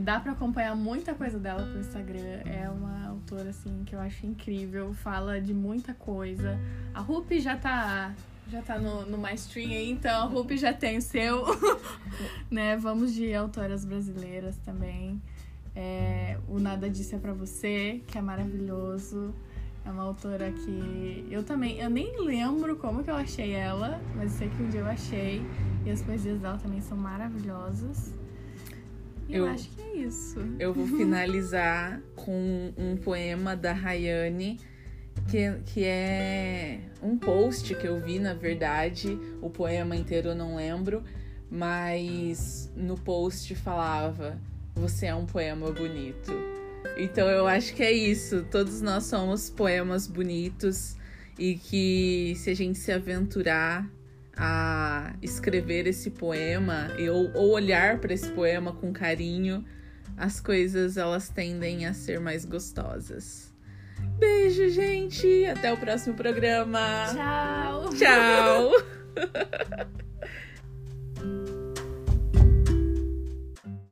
Dá 0.00 0.18
pra 0.18 0.32
acompanhar 0.32 0.74
muita 0.74 1.14
coisa 1.14 1.38
dela 1.38 1.64
no 1.64 1.80
Instagram. 1.80 2.42
É 2.44 2.68
uma 2.68 3.06
autora, 3.08 3.50
assim, 3.50 3.84
que 3.84 3.94
eu 3.94 4.00
acho 4.00 4.26
incrível. 4.26 4.92
Fala 4.92 5.40
de 5.40 5.54
muita 5.54 5.94
coisa. 5.94 6.58
A 6.92 7.00
Rupi 7.00 7.38
já 7.40 7.56
tá, 7.56 8.12
já 8.48 8.60
tá 8.60 8.78
no, 8.78 9.06
no 9.06 9.16
mainstream 9.16 9.70
aí, 9.70 9.90
então 9.90 10.22
a 10.22 10.24
Rupi 10.24 10.56
já 10.56 10.72
tem 10.72 10.98
o 10.98 11.02
seu. 11.02 11.44
né? 12.50 12.76
Vamos 12.76 13.14
de 13.14 13.32
autoras 13.34 13.84
brasileiras 13.84 14.56
também. 14.58 15.22
É, 15.76 16.38
o 16.48 16.58
Nada 16.58 16.88
Disso 16.90 17.14
é 17.14 17.18
Pra 17.18 17.32
Você, 17.32 18.02
que 18.06 18.18
é 18.18 18.20
maravilhoso. 18.20 19.32
É 19.84 19.90
uma 19.90 20.02
autora 20.02 20.50
que 20.50 21.26
eu 21.30 21.44
também, 21.44 21.78
eu 21.78 21.90
nem 21.90 22.18
lembro 22.18 22.76
como 22.76 23.04
que 23.04 23.10
eu 23.10 23.16
achei 23.16 23.52
ela, 23.52 24.00
mas 24.16 24.32
sei 24.32 24.48
que 24.48 24.62
um 24.62 24.68
dia 24.70 24.80
eu 24.80 24.86
achei. 24.86 25.42
E 25.84 25.90
as 25.90 26.00
poesias 26.00 26.40
dela 26.40 26.58
também 26.58 26.80
são 26.80 26.96
maravilhosas. 26.96 28.14
Eu, 29.28 29.46
Eu- 29.46 29.50
acho 29.52 29.68
que 29.70 29.80
é 29.82 29.96
isso. 29.96 30.38
Eu 30.58 30.72
vou 30.74 30.86
finalizar 30.86 32.00
com 32.14 32.72
um 32.76 32.96
poema 32.96 33.56
da 33.56 33.72
Rayane, 33.72 34.58
que, 35.30 35.52
que 35.66 35.84
é 35.84 36.80
um 37.02 37.16
post 37.16 37.74
que 37.74 37.86
eu 37.86 38.00
vi, 38.00 38.18
na 38.18 38.34
verdade. 38.34 39.18
O 39.40 39.48
poema 39.48 39.96
inteiro 39.96 40.30
eu 40.30 40.34
não 40.34 40.56
lembro, 40.56 41.02
mas 41.50 42.70
no 42.76 42.96
post 42.98 43.54
falava: 43.54 44.38
Você 44.74 45.06
é 45.06 45.14
um 45.14 45.24
poema 45.26 45.70
bonito. 45.70 46.32
Então 46.98 47.28
eu 47.28 47.46
acho 47.46 47.74
que 47.74 47.82
é 47.82 47.92
isso. 47.92 48.44
Todos 48.50 48.80
nós 48.82 49.04
somos 49.04 49.48
poemas 49.48 50.06
bonitos 50.06 50.96
e 51.38 51.54
que 51.56 52.34
se 52.36 52.50
a 52.50 52.54
gente 52.54 52.78
se 52.78 52.92
aventurar 52.92 53.88
a 54.36 55.14
escrever 55.22 55.86
esse 55.86 56.10
poema 56.10 56.88
ou, 57.10 57.30
ou 57.34 57.52
olhar 57.52 57.98
para 57.98 58.12
esse 58.12 58.30
poema 58.30 58.72
com 58.72 58.92
carinho, 58.92 59.64
as 60.16 60.40
coisas 60.40 60.96
elas 60.96 61.28
tendem 61.28 61.86
a 61.86 61.94
ser 61.94 62.20
mais 62.20 62.44
gostosas. 62.44 63.52
Beijo, 64.18 64.68
gente! 64.68 65.46
Até 65.46 65.72
o 65.72 65.76
próximo 65.76 66.14
programa! 66.14 67.06
Tchau! 67.12 67.90
Tchau. 67.94 69.94